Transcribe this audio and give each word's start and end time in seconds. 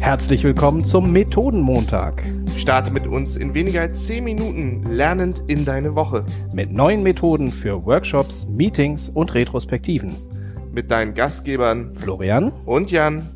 Herzlich 0.00 0.44
willkommen 0.44 0.84
zum 0.84 1.12
Methodenmontag. 1.12 2.22
Starte 2.56 2.92
mit 2.92 3.06
uns 3.06 3.36
in 3.36 3.54
weniger 3.54 3.80
als 3.80 4.06
10 4.06 4.24
Minuten 4.24 4.84
lernend 4.90 5.42
in 5.46 5.64
deine 5.64 5.94
Woche. 5.94 6.24
Mit 6.52 6.72
neuen 6.72 7.02
Methoden 7.02 7.50
für 7.50 7.84
Workshops, 7.84 8.46
Meetings 8.46 9.08
und 9.08 9.34
Retrospektiven. 9.34 10.14
Mit 10.72 10.90
deinen 10.90 11.14
Gastgebern 11.14 11.94
Florian 11.94 12.52
und 12.64 12.90
Jan. 12.90 13.28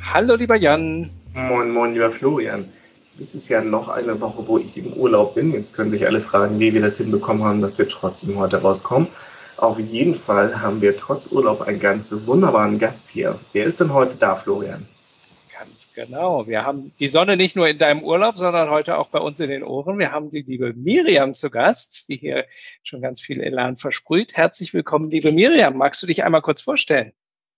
Hallo 0.00 0.34
lieber 0.34 0.56
Jan. 0.56 1.10
Moin, 1.34 1.72
moin, 1.72 1.92
lieber 1.92 2.10
Florian. 2.10 2.66
Es 3.20 3.34
ist 3.34 3.48
ja 3.48 3.60
noch 3.60 3.88
eine 3.88 4.20
Woche, 4.20 4.46
wo 4.46 4.58
ich 4.58 4.78
im 4.78 4.92
Urlaub 4.92 5.34
bin. 5.34 5.52
Jetzt 5.52 5.74
können 5.74 5.90
sich 5.90 6.06
alle 6.06 6.20
fragen, 6.20 6.60
wie 6.60 6.72
wir 6.72 6.82
das 6.82 6.98
hinbekommen 6.98 7.42
haben, 7.42 7.60
dass 7.60 7.78
wir 7.78 7.88
trotzdem 7.88 8.38
heute 8.38 8.62
rauskommen. 8.62 9.08
Auf 9.58 9.80
jeden 9.80 10.14
Fall 10.14 10.60
haben 10.60 10.80
wir 10.80 10.96
trotz 10.96 11.32
Urlaub 11.32 11.62
einen 11.62 11.80
ganz 11.80 12.14
wunderbaren 12.26 12.78
Gast 12.78 13.10
hier. 13.10 13.40
Wer 13.52 13.64
ist 13.64 13.80
denn 13.80 13.92
heute 13.92 14.16
da, 14.16 14.36
Florian? 14.36 14.86
Ganz 15.52 15.88
genau. 15.96 16.46
Wir 16.46 16.64
haben 16.64 16.92
die 17.00 17.08
Sonne 17.08 17.36
nicht 17.36 17.56
nur 17.56 17.66
in 17.66 17.76
deinem 17.76 18.04
Urlaub, 18.04 18.38
sondern 18.38 18.70
heute 18.70 18.96
auch 18.96 19.08
bei 19.08 19.18
uns 19.18 19.40
in 19.40 19.50
den 19.50 19.64
Ohren. 19.64 19.98
Wir 19.98 20.12
haben 20.12 20.30
die 20.30 20.42
liebe 20.42 20.74
Miriam 20.74 21.34
zu 21.34 21.50
Gast, 21.50 22.08
die 22.08 22.16
hier 22.16 22.46
schon 22.84 23.02
ganz 23.02 23.20
viel 23.20 23.40
Elan 23.40 23.76
versprüht. 23.76 24.36
Herzlich 24.36 24.72
willkommen, 24.74 25.10
liebe 25.10 25.32
Miriam. 25.32 25.76
Magst 25.76 26.00
du 26.04 26.06
dich 26.06 26.22
einmal 26.22 26.42
kurz 26.42 26.62
vorstellen? 26.62 27.12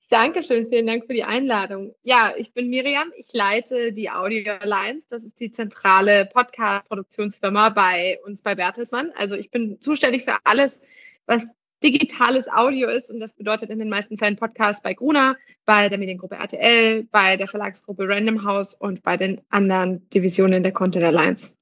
Dankeschön, 0.09 0.71
vielen 0.71 0.87
Dank 0.87 1.05
für 1.05 1.13
die 1.13 1.25
Einladung. 1.25 1.95
Ja, 2.03 2.33
ich 2.35 2.55
bin 2.55 2.71
Miriam, 2.71 3.13
ich 3.15 3.31
leite 3.35 3.93
die 3.93 4.11
Audio 4.11 4.55
Alliance. 4.55 5.07
Das 5.11 5.23
ist 5.23 5.39
die 5.39 5.53
zentrale 5.53 6.31
Podcast-Produktionsfirma 6.33 7.69
bei 7.69 8.19
uns 8.25 8.41
bei 8.41 8.55
Bertelsmann. 8.55 9.13
Also 9.15 9.37
ich 9.37 9.51
bin 9.51 9.83
zuständig 9.83 10.25
für 10.25 10.39
alles, 10.45 10.81
was 11.27 11.47
digitales 11.83 12.49
Audio 12.49 12.89
ist. 12.89 13.11
Und 13.11 13.21
das 13.21 13.33
bedeutet 13.33 13.71
in 13.71 13.79
den 13.79 13.89
meisten 13.89 14.19
Fällen 14.19 14.37
Podcast 14.37 14.83
bei 14.83 14.95
Gruner, 14.95 15.37
bei 15.65 15.89
der 15.89 15.99
Mediengruppe 15.99 16.37
RTL, 16.37 17.05
bei 17.11 17.37
der 17.37 17.47
Verlagsgruppe 17.47 18.09
Random 18.09 18.45
House 18.45 18.75
und 18.75 19.03
bei 19.03 19.17
den 19.17 19.41
anderen 19.51 20.09
Divisionen 20.11 20.63
der 20.63 20.73
Content 20.73 21.05
Alliance. 21.05 21.55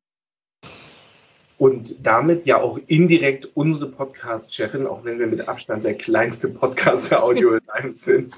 Und 1.58 2.06
damit 2.06 2.46
ja 2.46 2.62
auch 2.62 2.78
indirekt 2.86 3.50
unsere 3.54 3.90
Podcast-Chefin, 3.90 4.86
auch 4.86 5.04
wenn 5.04 5.18
wir 5.18 5.26
mit 5.26 5.48
Abstand 5.48 5.82
der 5.82 5.94
kleinste 5.94 6.50
Podcast 6.50 7.10
der 7.10 7.24
Audio 7.24 7.58
Alliance 7.66 8.04
sind. 8.04 8.32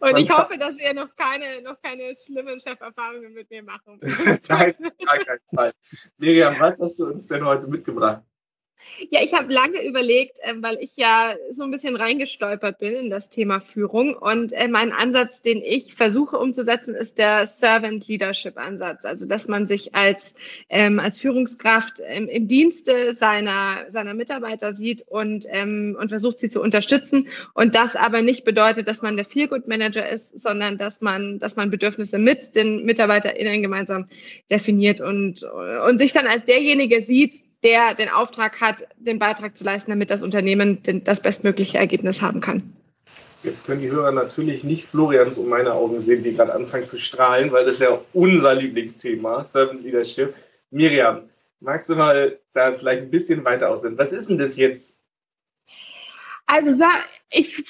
Und 0.00 0.16
ich 0.16 0.30
hoffe, 0.30 0.56
dass 0.56 0.78
ihr 0.78 0.94
noch 0.94 1.14
keine, 1.14 1.60
noch 1.62 1.76
keine 1.82 2.14
schlimmen 2.24 2.58
Cheferfahrungen 2.60 3.34
mit 3.34 3.50
mir 3.50 3.62
machen. 3.62 4.00
Nein, 4.48 4.74
gar 4.78 5.18
keinen 5.18 5.40
Fall. 5.54 5.72
Miriam, 6.16 6.58
was 6.58 6.80
hast 6.80 6.98
du 6.98 7.06
uns 7.06 7.28
denn 7.28 7.44
heute 7.44 7.68
mitgebracht? 7.68 8.22
Ja, 9.10 9.22
ich 9.22 9.34
habe 9.34 9.52
lange 9.52 9.84
überlegt, 9.84 10.38
äh, 10.40 10.54
weil 10.58 10.78
ich 10.80 10.92
ja 10.96 11.34
so 11.50 11.64
ein 11.64 11.70
bisschen 11.70 11.96
reingestolpert 11.96 12.78
bin 12.78 12.94
in 12.94 13.10
das 13.10 13.28
Thema 13.28 13.60
Führung. 13.60 14.14
Und 14.16 14.52
äh, 14.52 14.68
mein 14.68 14.92
Ansatz, 14.92 15.42
den 15.42 15.62
ich 15.62 15.94
versuche 15.94 16.38
umzusetzen, 16.38 16.94
ist 16.94 17.18
der 17.18 17.46
Servant 17.46 18.06
Leadership 18.06 18.56
Ansatz. 18.56 19.04
Also, 19.04 19.26
dass 19.26 19.48
man 19.48 19.66
sich 19.66 19.94
als, 19.94 20.34
ähm, 20.68 21.00
als 21.00 21.18
Führungskraft 21.18 22.00
ähm, 22.06 22.28
im 22.28 22.46
Dienste 22.46 23.12
seiner, 23.12 23.84
seiner 23.88 24.14
Mitarbeiter 24.14 24.72
sieht 24.74 25.02
und, 25.08 25.46
ähm, 25.48 25.96
und 26.00 26.08
versucht, 26.08 26.38
sie 26.38 26.50
zu 26.50 26.62
unterstützen. 26.62 27.28
Und 27.54 27.74
das 27.74 27.96
aber 27.96 28.22
nicht 28.22 28.44
bedeutet, 28.44 28.88
dass 28.88 29.02
man 29.02 29.16
der 29.16 29.24
Feelgood 29.24 29.66
Manager 29.66 30.08
ist, 30.08 30.40
sondern 30.40 30.78
dass 30.78 31.00
man, 31.00 31.38
dass 31.38 31.56
man 31.56 31.70
Bedürfnisse 31.70 32.18
mit 32.18 32.54
den 32.54 32.84
MitarbeiterInnen 32.84 33.62
gemeinsam 33.62 34.08
definiert 34.50 35.00
und, 35.00 35.42
und 35.42 35.98
sich 35.98 36.12
dann 36.12 36.26
als 36.26 36.44
derjenige 36.44 37.00
sieht, 37.00 37.34
der 37.64 37.94
den 37.94 38.10
Auftrag 38.10 38.60
hat, 38.60 38.86
den 38.96 39.18
Beitrag 39.18 39.56
zu 39.56 39.64
leisten, 39.64 39.90
damit 39.90 40.10
das 40.10 40.22
Unternehmen 40.22 40.82
das 41.04 41.20
bestmögliche 41.20 41.78
Ergebnis 41.78 42.20
haben 42.20 42.40
kann. 42.40 42.74
Jetzt 43.42 43.66
können 43.66 43.80
die 43.80 43.90
Hörer 43.90 44.12
natürlich 44.12 44.64
nicht 44.64 44.86
Florians 44.86 45.36
und 45.36 45.48
meine 45.48 45.74
Augen 45.74 46.00
sehen, 46.00 46.22
die 46.22 46.34
gerade 46.34 46.54
anfangen 46.54 46.86
zu 46.86 46.98
strahlen, 46.98 47.52
weil 47.52 47.64
das 47.66 47.78
ja 47.78 48.00
unser 48.12 48.54
Lieblingsthema, 48.54 49.42
Servant 49.42 49.82
Leadership. 49.82 50.34
Miriam, 50.70 51.28
magst 51.60 51.88
du 51.88 51.94
mal 51.94 52.38
da 52.52 52.72
vielleicht 52.72 53.02
ein 53.02 53.10
bisschen 53.10 53.44
weiter 53.44 53.70
aussehen? 53.70 53.98
Was 53.98 54.12
ist 54.12 54.30
denn 54.30 54.38
das 54.38 54.56
jetzt? 54.56 54.98
Also 56.46 56.72
ich 57.36 57.64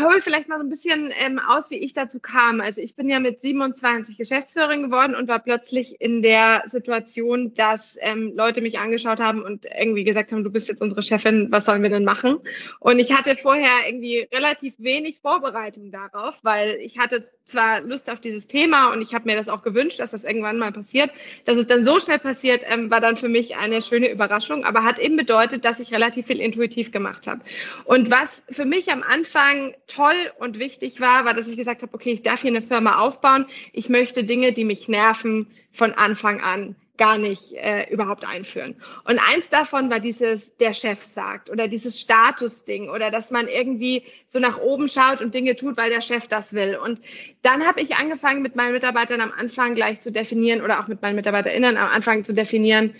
hole 0.00 0.20
vielleicht 0.20 0.48
mal 0.48 0.58
so 0.58 0.64
ein 0.64 0.68
bisschen 0.68 1.12
ähm, 1.18 1.40
aus, 1.40 1.70
wie 1.70 1.76
ich 1.76 1.92
dazu 1.92 2.20
kam. 2.20 2.60
Also 2.60 2.80
ich 2.80 2.94
bin 2.94 3.10
ja 3.10 3.18
mit 3.18 3.40
27 3.40 4.16
Geschäftsführerin 4.16 4.84
geworden 4.84 5.16
und 5.16 5.26
war 5.26 5.40
plötzlich 5.40 6.00
in 6.00 6.22
der 6.22 6.62
Situation, 6.66 7.52
dass 7.52 7.98
ähm, 8.00 8.34
Leute 8.36 8.60
mich 8.60 8.78
angeschaut 8.78 9.18
haben 9.18 9.42
und 9.42 9.66
irgendwie 9.66 10.04
gesagt 10.04 10.30
haben, 10.30 10.44
du 10.44 10.50
bist 10.50 10.68
jetzt 10.68 10.80
unsere 10.80 11.02
Chefin, 11.02 11.48
was 11.50 11.64
sollen 11.64 11.82
wir 11.82 11.90
denn 11.90 12.04
machen? 12.04 12.38
Und 12.78 13.00
ich 13.00 13.12
hatte 13.12 13.34
vorher 13.34 13.88
irgendwie 13.88 14.28
relativ 14.32 14.74
wenig 14.78 15.18
Vorbereitung 15.20 15.90
darauf, 15.90 16.36
weil 16.42 16.76
ich 16.76 16.98
hatte 16.98 17.28
zwar 17.48 17.80
Lust 17.80 18.10
auf 18.10 18.20
dieses 18.20 18.46
Thema 18.46 18.92
und 18.92 19.02
ich 19.02 19.14
habe 19.14 19.24
mir 19.24 19.34
das 19.34 19.48
auch 19.48 19.62
gewünscht, 19.62 19.98
dass 19.98 20.10
das 20.10 20.24
irgendwann 20.24 20.58
mal 20.58 20.70
passiert. 20.70 21.10
Dass 21.44 21.56
es 21.56 21.66
dann 21.66 21.84
so 21.84 21.98
schnell 21.98 22.18
passiert, 22.18 22.62
ähm, 22.66 22.90
war 22.90 23.00
dann 23.00 23.16
für 23.16 23.28
mich 23.28 23.56
eine 23.56 23.82
schöne 23.82 24.10
Überraschung, 24.10 24.64
aber 24.64 24.84
hat 24.84 24.98
eben 24.98 25.16
bedeutet, 25.16 25.64
dass 25.64 25.80
ich 25.80 25.92
relativ 25.92 26.26
viel 26.26 26.40
intuitiv 26.40 26.92
gemacht 26.92 27.26
habe. 27.26 27.40
Und 27.84 28.10
was 28.10 28.44
für 28.50 28.64
mich 28.64 28.92
am 28.92 29.02
Anfang 29.08 29.74
toll 29.86 30.30
und 30.38 30.58
wichtig 30.58 31.00
war, 31.00 31.24
war, 31.24 31.34
dass 31.34 31.48
ich 31.48 31.56
gesagt 31.56 31.82
habe, 31.82 31.94
okay, 31.94 32.12
ich 32.12 32.22
darf 32.22 32.42
hier 32.42 32.50
eine 32.50 32.62
Firma 32.62 32.98
aufbauen. 32.98 33.46
Ich 33.72 33.88
möchte 33.88 34.24
Dinge, 34.24 34.52
die 34.52 34.64
mich 34.64 34.88
nerven, 34.88 35.48
von 35.72 35.92
Anfang 35.92 36.40
an 36.40 36.76
gar 36.98 37.16
nicht 37.16 37.52
äh, 37.54 37.88
überhaupt 37.90 38.26
einführen. 38.28 38.76
Und 39.04 39.18
eins 39.18 39.48
davon 39.48 39.88
war 39.88 40.00
dieses, 40.00 40.56
der 40.56 40.74
Chef 40.74 41.00
sagt 41.02 41.48
oder 41.48 41.68
dieses 41.68 41.98
Statusding 41.98 42.90
oder 42.90 43.10
dass 43.10 43.30
man 43.30 43.48
irgendwie 43.48 44.02
so 44.28 44.40
nach 44.40 44.58
oben 44.58 44.88
schaut 44.88 45.20
und 45.22 45.32
Dinge 45.32 45.56
tut, 45.56 45.76
weil 45.76 45.90
der 45.90 46.00
Chef 46.00 46.26
das 46.26 46.52
will. 46.52 46.76
Und 46.76 47.00
dann 47.42 47.64
habe 47.66 47.80
ich 47.80 47.94
angefangen, 47.94 48.42
mit 48.42 48.56
meinen 48.56 48.72
Mitarbeitern 48.72 49.20
am 49.20 49.32
Anfang 49.32 49.74
gleich 49.74 50.00
zu 50.00 50.12
definieren 50.12 50.60
oder 50.60 50.80
auch 50.80 50.88
mit 50.88 51.00
meinen 51.00 51.14
MitarbeiterInnen 51.14 51.76
am 51.76 51.88
Anfang 51.88 52.24
zu 52.24 52.34
definieren, 52.34 52.94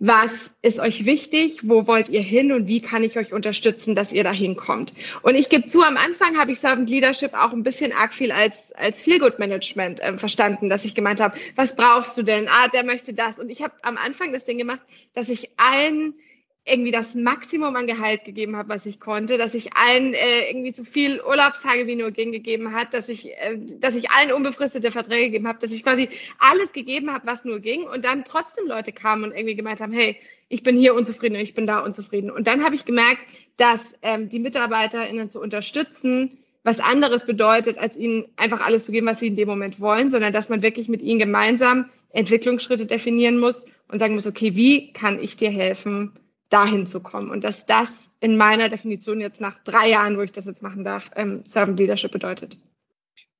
was 0.00 0.54
ist 0.62 0.80
euch 0.80 1.04
wichtig, 1.04 1.68
wo 1.68 1.86
wollt 1.86 2.08
ihr 2.08 2.22
hin 2.22 2.52
und 2.52 2.66
wie 2.66 2.80
kann 2.80 3.04
ich 3.04 3.18
euch 3.18 3.34
unterstützen, 3.34 3.94
dass 3.94 4.12
ihr 4.12 4.24
da 4.24 4.32
hinkommt. 4.32 4.94
Und 5.20 5.34
ich 5.34 5.50
gebe 5.50 5.66
zu, 5.66 5.82
am 5.82 5.98
Anfang 5.98 6.38
habe 6.38 6.52
ich 6.52 6.58
Servant 6.58 6.88
Leadership 6.88 7.34
auch 7.34 7.52
ein 7.52 7.62
bisschen 7.62 7.92
arg 7.92 8.14
viel 8.14 8.32
als, 8.32 8.72
als 8.72 9.02
Feelgood 9.02 9.38
Management 9.38 10.00
äh, 10.00 10.16
verstanden, 10.16 10.70
dass 10.70 10.86
ich 10.86 10.94
gemeint 10.94 11.20
habe, 11.20 11.36
was 11.54 11.76
brauchst 11.76 12.16
du 12.16 12.22
denn? 12.22 12.48
Ah, 12.48 12.68
der 12.68 12.82
möchte 12.82 13.12
das. 13.12 13.38
Und 13.38 13.50
ich 13.50 13.62
habe 13.62 13.74
am 13.82 13.98
Anfang 13.98 14.32
das 14.32 14.44
Ding 14.44 14.56
gemacht, 14.56 14.80
dass 15.12 15.28
ich 15.28 15.50
allen 15.58 16.14
irgendwie 16.64 16.90
das 16.90 17.14
Maximum 17.14 17.74
an 17.74 17.86
Gehalt 17.86 18.24
gegeben 18.24 18.54
habe, 18.56 18.68
was 18.68 18.84
ich 18.84 19.00
konnte, 19.00 19.38
dass 19.38 19.54
ich 19.54 19.76
allen 19.76 20.12
äh, 20.12 20.50
irgendwie 20.50 20.72
so 20.72 20.84
viel 20.84 21.20
Urlaubstage 21.20 21.86
wie 21.86 21.96
nur 21.96 22.10
ging 22.10 22.32
gegeben 22.32 22.74
hat, 22.74 22.92
dass 22.92 23.08
ich, 23.08 23.30
äh, 23.32 23.56
dass 23.78 23.96
ich 23.96 24.10
allen 24.10 24.32
unbefristete 24.32 24.90
Verträge 24.90 25.26
gegeben 25.26 25.48
habe, 25.48 25.58
dass 25.58 25.72
ich 25.72 25.82
quasi 25.82 26.08
alles 26.38 26.72
gegeben 26.72 27.12
habe, 27.12 27.26
was 27.26 27.44
nur 27.44 27.60
ging 27.60 27.84
und 27.84 28.04
dann 28.04 28.24
trotzdem 28.24 28.66
Leute 28.66 28.92
kamen 28.92 29.24
und 29.24 29.32
irgendwie 29.32 29.56
gemeint 29.56 29.80
haben, 29.80 29.92
hey, 29.92 30.18
ich 30.48 30.62
bin 30.62 30.76
hier 30.76 30.94
unzufrieden 30.94 31.36
und 31.36 31.42
ich 31.42 31.54
bin 31.54 31.66
da 31.66 31.78
unzufrieden. 31.78 32.30
Und 32.30 32.46
dann 32.46 32.62
habe 32.64 32.74
ich 32.74 32.84
gemerkt, 32.84 33.22
dass 33.56 33.94
ähm, 34.02 34.28
die 34.28 34.40
MitarbeiterInnen 34.40 35.30
zu 35.30 35.40
unterstützen, 35.40 36.38
was 36.62 36.80
anderes 36.80 37.24
bedeutet, 37.24 37.78
als 37.78 37.96
ihnen 37.96 38.26
einfach 38.36 38.60
alles 38.60 38.84
zu 38.84 38.92
geben, 38.92 39.06
was 39.06 39.20
sie 39.20 39.28
in 39.28 39.36
dem 39.36 39.48
Moment 39.48 39.80
wollen, 39.80 40.10
sondern 40.10 40.32
dass 40.32 40.48
man 40.48 40.60
wirklich 40.60 40.88
mit 40.88 41.00
ihnen 41.00 41.18
gemeinsam 41.18 41.88
Entwicklungsschritte 42.10 42.86
definieren 42.86 43.38
muss 43.38 43.66
und 43.88 43.98
sagen 43.98 44.14
muss, 44.14 44.26
okay, 44.26 44.56
wie 44.56 44.92
kann 44.92 45.22
ich 45.22 45.36
dir 45.36 45.50
helfen, 45.50 46.18
dahin 46.50 46.86
zu 46.86 47.00
kommen. 47.00 47.30
Und 47.30 47.44
dass 47.44 47.64
das 47.64 48.14
in 48.20 48.36
meiner 48.36 48.68
Definition 48.68 49.20
jetzt 49.20 49.40
nach 49.40 49.58
drei 49.60 49.88
Jahren, 49.88 50.18
wo 50.18 50.22
ich 50.22 50.32
das 50.32 50.46
jetzt 50.46 50.62
machen 50.62 50.84
darf, 50.84 51.10
ähm, 51.16 51.42
Servant 51.46 51.78
Leadership 51.78 52.12
bedeutet. 52.12 52.58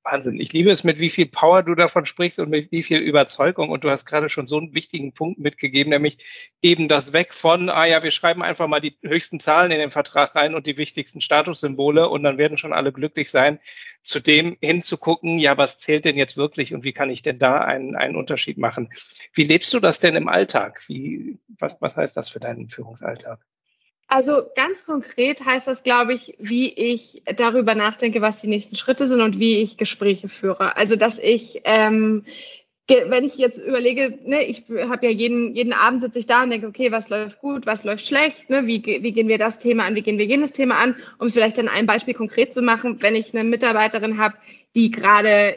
Wahnsinn. 0.03 0.39
Ich 0.39 0.51
liebe 0.51 0.71
es, 0.71 0.83
mit 0.83 0.99
wie 0.99 1.09
viel 1.09 1.27
Power 1.27 1.61
du 1.63 1.75
davon 1.75 2.05
sprichst 2.05 2.39
und 2.39 2.49
mit 2.49 2.71
wie 2.71 2.81
viel 2.81 2.99
Überzeugung. 2.99 3.69
Und 3.69 3.83
du 3.83 3.89
hast 3.89 4.05
gerade 4.05 4.29
schon 4.29 4.47
so 4.47 4.57
einen 4.57 4.73
wichtigen 4.73 5.13
Punkt 5.13 5.39
mitgegeben, 5.39 5.91
nämlich 5.91 6.17
eben 6.61 6.87
das 6.87 7.13
Weg 7.13 7.35
von, 7.35 7.69
ah 7.69 7.85
ja, 7.85 8.01
wir 8.01 8.11
schreiben 8.11 8.41
einfach 8.41 8.67
mal 8.67 8.81
die 8.81 8.97
höchsten 9.03 9.39
Zahlen 9.39 9.71
in 9.71 9.79
den 9.79 9.91
Vertrag 9.91 10.35
rein 10.35 10.55
und 10.55 10.65
die 10.65 10.77
wichtigsten 10.77 11.21
Statussymbole 11.21 12.09
und 12.09 12.23
dann 12.23 12.37
werden 12.37 12.57
schon 12.57 12.73
alle 12.73 12.91
glücklich 12.91 13.29
sein, 13.29 13.59
zu 14.03 14.19
dem 14.19 14.57
hinzugucken, 14.61 15.37
ja, 15.37 15.57
was 15.57 15.77
zählt 15.77 16.05
denn 16.05 16.17
jetzt 16.17 16.35
wirklich 16.35 16.73
und 16.73 16.83
wie 16.83 16.93
kann 16.93 17.11
ich 17.11 17.21
denn 17.21 17.37
da 17.37 17.59
einen, 17.59 17.95
einen 17.95 18.15
Unterschied 18.15 18.57
machen? 18.57 18.89
Wie 19.33 19.43
lebst 19.43 19.73
du 19.73 19.79
das 19.79 19.99
denn 19.99 20.15
im 20.15 20.27
Alltag? 20.29 20.81
Wie, 20.87 21.39
was, 21.59 21.77
was 21.79 21.95
heißt 21.95 22.17
das 22.17 22.29
für 22.29 22.39
deinen 22.39 22.69
Führungsalltag? 22.69 23.39
Also 24.13 24.41
ganz 24.57 24.85
konkret 24.85 25.45
heißt 25.45 25.67
das, 25.67 25.83
glaube 25.83 26.13
ich, 26.13 26.35
wie 26.37 26.67
ich 26.67 27.23
darüber 27.37 27.75
nachdenke, 27.75 28.21
was 28.21 28.41
die 28.41 28.49
nächsten 28.49 28.75
Schritte 28.75 29.07
sind 29.07 29.21
und 29.21 29.39
wie 29.39 29.61
ich 29.61 29.77
Gespräche 29.77 30.27
führe. 30.27 30.75
Also 30.75 30.97
dass 30.97 31.17
ich, 31.17 31.61
ähm, 31.63 32.25
wenn 32.89 33.23
ich 33.23 33.37
jetzt 33.37 33.57
überlege, 33.57 34.19
ne, 34.25 34.43
ich 34.43 34.65
habe 34.69 35.05
ja 35.05 35.11
jeden, 35.13 35.55
jeden 35.55 35.71
Abend 35.71 36.01
sitze 36.01 36.19
ich 36.19 36.25
da 36.25 36.43
und 36.43 36.49
denke, 36.49 36.67
okay, 36.67 36.91
was 36.91 37.07
läuft 37.07 37.39
gut, 37.39 37.65
was 37.65 37.85
läuft 37.85 38.05
schlecht, 38.05 38.49
ne, 38.49 38.67
wie, 38.67 38.83
wie 38.83 39.13
gehen 39.13 39.29
wir 39.29 39.37
das 39.37 39.59
Thema 39.59 39.85
an, 39.85 39.95
wie 39.95 40.01
gehen 40.01 40.17
wir 40.17 40.25
jenes 40.25 40.51
Thema 40.51 40.75
an, 40.75 40.97
um 41.17 41.27
es 41.27 41.33
vielleicht 41.33 41.57
an 41.57 41.69
einem 41.69 41.87
Beispiel 41.87 42.13
konkret 42.13 42.51
zu 42.51 42.61
machen, 42.61 43.01
wenn 43.01 43.15
ich 43.15 43.33
eine 43.33 43.45
Mitarbeiterin 43.45 44.17
habe, 44.17 44.35
die 44.75 44.91
gerade 44.91 45.55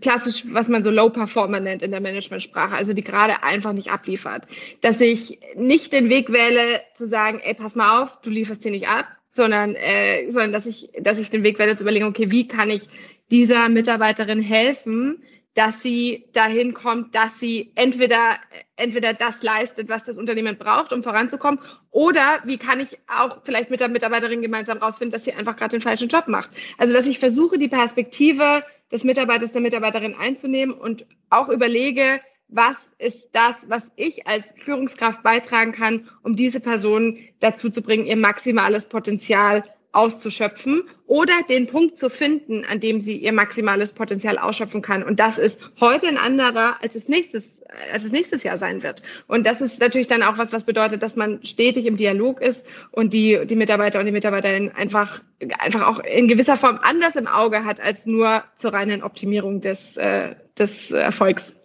klassisch, 0.00 0.44
was 0.52 0.68
man 0.68 0.82
so 0.82 0.90
Low 0.90 1.10
Performer 1.10 1.60
nennt 1.60 1.82
in 1.82 1.90
der 1.90 2.00
Managementsprache, 2.00 2.74
also 2.74 2.92
die 2.92 3.04
gerade 3.04 3.42
einfach 3.42 3.72
nicht 3.72 3.90
abliefert. 3.90 4.46
Dass 4.80 5.00
ich 5.00 5.38
nicht 5.54 5.92
den 5.92 6.08
Weg 6.08 6.32
wähle, 6.32 6.80
zu 6.94 7.06
sagen, 7.06 7.40
ey, 7.42 7.54
pass 7.54 7.74
mal 7.74 8.02
auf, 8.02 8.20
du 8.22 8.30
lieferst 8.30 8.62
hier 8.62 8.72
nicht 8.72 8.88
ab, 8.88 9.06
sondern, 9.30 9.74
äh, 9.74 10.30
sondern 10.30 10.52
dass 10.52 10.66
ich, 10.66 10.90
dass 11.00 11.18
ich 11.18 11.30
den 11.30 11.42
Weg 11.42 11.58
wähle, 11.58 11.76
zu 11.76 11.84
überlegen, 11.84 12.06
okay, 12.06 12.30
wie 12.30 12.48
kann 12.48 12.70
ich 12.70 12.82
dieser 13.30 13.68
Mitarbeiterin 13.68 14.42
helfen, 14.42 15.22
dass 15.54 15.82
sie 15.82 16.28
dahin 16.32 16.72
kommt, 16.72 17.14
dass 17.14 17.38
sie 17.38 17.72
entweder, 17.74 18.38
entweder 18.76 19.12
das 19.12 19.42
leistet, 19.42 19.88
was 19.88 20.04
das 20.04 20.16
Unternehmen 20.16 20.56
braucht, 20.56 20.92
um 20.92 21.02
voranzukommen, 21.02 21.60
oder 21.90 22.40
wie 22.44 22.56
kann 22.56 22.80
ich 22.80 22.98
auch 23.06 23.38
vielleicht 23.44 23.70
mit 23.70 23.80
der 23.80 23.88
Mitarbeiterin 23.88 24.40
gemeinsam 24.40 24.78
rausfinden, 24.78 25.12
dass 25.12 25.24
sie 25.24 25.34
einfach 25.34 25.56
gerade 25.56 25.76
den 25.76 25.82
falschen 25.82 26.08
Job 26.08 26.26
macht. 26.26 26.50
Also, 26.78 26.94
dass 26.94 27.06
ich 27.06 27.18
versuche, 27.18 27.58
die 27.58 27.68
Perspektive 27.68 28.64
des 28.90 29.04
Mitarbeiters, 29.04 29.52
der 29.52 29.60
Mitarbeiterin 29.60 30.14
einzunehmen 30.14 30.74
und 30.74 31.06
auch 31.28 31.48
überlege, 31.48 32.20
was 32.48 32.76
ist 32.98 33.30
das, 33.32 33.68
was 33.70 33.90
ich 33.96 34.26
als 34.26 34.54
Führungskraft 34.58 35.22
beitragen 35.22 35.72
kann, 35.72 36.08
um 36.22 36.36
diese 36.36 36.60
Person 36.60 37.18
dazu 37.40 37.70
zu 37.70 37.82
bringen, 37.82 38.06
ihr 38.06 38.16
maximales 38.16 38.88
Potenzial 38.88 39.64
auszuschöpfen 39.92 40.84
oder 41.06 41.34
den 41.48 41.66
Punkt 41.66 41.98
zu 41.98 42.08
finden, 42.08 42.64
an 42.64 42.80
dem 42.80 43.02
sie 43.02 43.16
ihr 43.16 43.32
maximales 43.32 43.92
Potenzial 43.92 44.38
ausschöpfen 44.38 44.80
kann. 44.82 45.02
Und 45.02 45.20
das 45.20 45.38
ist 45.38 45.60
heute 45.80 46.08
ein 46.08 46.16
anderer, 46.16 46.82
als 46.82 46.94
es 46.94 47.08
nächstes, 47.08 47.44
als 47.92 48.04
es 48.04 48.12
nächstes 48.12 48.42
Jahr 48.42 48.56
sein 48.56 48.82
wird. 48.82 49.02
Und 49.28 49.44
das 49.46 49.60
ist 49.60 49.80
natürlich 49.80 50.06
dann 50.06 50.22
auch 50.22 50.38
was, 50.38 50.52
was 50.52 50.64
bedeutet, 50.64 51.02
dass 51.02 51.14
man 51.14 51.44
stetig 51.44 51.84
im 51.84 51.96
Dialog 51.96 52.40
ist 52.40 52.66
und 52.90 53.12
die, 53.12 53.40
die 53.44 53.56
Mitarbeiter 53.56 54.00
und 54.00 54.06
die 54.06 54.12
Mitarbeiterinnen 54.12 54.72
einfach, 54.74 55.22
einfach 55.58 55.86
auch 55.86 55.98
in 56.00 56.26
gewisser 56.26 56.56
Form 56.56 56.78
anders 56.82 57.16
im 57.16 57.26
Auge 57.26 57.64
hat 57.64 57.78
als 57.78 58.06
nur 58.06 58.42
zur 58.54 58.72
reinen 58.72 59.02
Optimierung 59.02 59.60
des, 59.60 59.98
äh, 59.98 60.34
des 60.58 60.90
Erfolgs. 60.90 61.58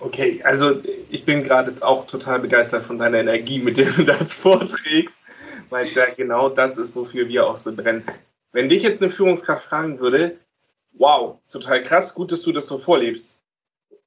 Okay, 0.00 0.40
also 0.44 0.80
ich 1.10 1.24
bin 1.24 1.44
gerade 1.44 1.74
auch 1.82 2.06
total 2.06 2.40
begeistert 2.40 2.82
von 2.82 2.96
deiner 2.96 3.18
Energie, 3.18 3.58
mit 3.58 3.76
der 3.76 3.90
du 3.90 4.04
das 4.04 4.32
vorträgst 4.32 5.22
weil 5.68 5.86
es 5.86 5.94
ja 5.94 6.06
genau 6.14 6.48
das 6.48 6.78
ist, 6.78 6.94
wofür 6.96 7.28
wir 7.28 7.46
auch 7.46 7.58
so 7.58 7.74
brennen. 7.74 8.04
Wenn 8.52 8.68
dich 8.68 8.82
jetzt 8.82 9.02
eine 9.02 9.10
Führungskraft 9.10 9.64
fragen 9.64 10.00
würde, 10.00 10.38
wow, 10.92 11.38
total 11.48 11.82
krass, 11.82 12.14
gut, 12.14 12.32
dass 12.32 12.42
du 12.42 12.52
das 12.52 12.66
so 12.66 12.78
vorlebst 12.78 13.38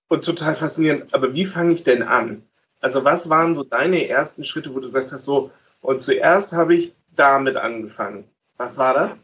und 0.07 0.25
total 0.25 0.55
faszinierend, 0.55 1.13
aber 1.13 1.33
wie 1.33 1.45
fange 1.45 1.73
ich 1.73 1.83
denn 1.83 2.03
an? 2.03 2.43
Also 2.81 3.05
was 3.05 3.29
waren 3.29 3.55
so 3.55 3.63
deine 3.63 4.07
ersten 4.07 4.43
Schritte, 4.43 4.71
wo 4.71 4.75
du 4.75 4.81
gesagt 4.81 5.11
hast, 5.11 5.23
so, 5.23 5.51
und 5.81 6.01
zuerst 6.01 6.53
habe 6.53 6.75
ich 6.75 6.93
damit 7.15 7.55
angefangen. 7.55 8.25
Was 8.57 8.77
war 8.77 8.93
das? 8.93 9.23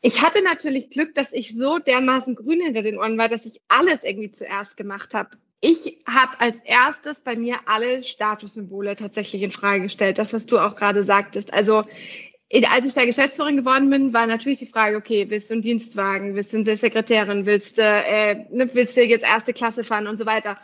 Ich 0.00 0.22
hatte 0.22 0.42
natürlich 0.42 0.90
Glück, 0.90 1.14
dass 1.14 1.32
ich 1.32 1.56
so 1.56 1.78
dermaßen 1.78 2.36
grün 2.36 2.60
hinter 2.60 2.82
den 2.82 2.98
Ohren 2.98 3.18
war, 3.18 3.28
dass 3.28 3.46
ich 3.46 3.60
alles 3.68 4.04
irgendwie 4.04 4.30
zuerst 4.30 4.76
gemacht 4.76 5.14
habe 5.14 5.30
ich 5.60 5.98
habe 6.06 6.40
als 6.40 6.58
erstes 6.60 7.20
bei 7.20 7.34
mir 7.36 7.56
alle 7.66 8.02
Statussymbole 8.02 8.96
tatsächlich 8.96 9.42
in 9.42 9.50
Frage 9.50 9.82
gestellt. 9.82 10.18
Das, 10.18 10.32
was 10.32 10.46
du 10.46 10.58
auch 10.58 10.76
gerade 10.76 11.02
sagtest. 11.02 11.52
Also 11.52 11.84
als 12.68 12.86
ich 12.86 12.94
da 12.94 13.04
Geschäftsführerin 13.04 13.56
geworden 13.56 13.90
bin, 13.90 14.12
war 14.12 14.26
natürlich 14.26 14.58
die 14.58 14.66
Frage, 14.66 14.96
okay, 14.96 15.28
willst 15.30 15.50
du 15.50 15.54
einen 15.54 15.62
Dienstwagen, 15.62 16.34
willst 16.34 16.52
du 16.52 16.58
eine 16.58 16.76
Sekretärin, 16.76 17.46
willst 17.46 17.78
du, 17.78 17.82
äh, 17.82 18.46
ne, 18.50 18.70
willst 18.72 18.96
du 18.96 19.02
jetzt 19.02 19.24
erste 19.24 19.52
Klasse 19.52 19.82
fahren 19.82 20.06
und 20.06 20.18
so 20.18 20.26
weiter. 20.26 20.58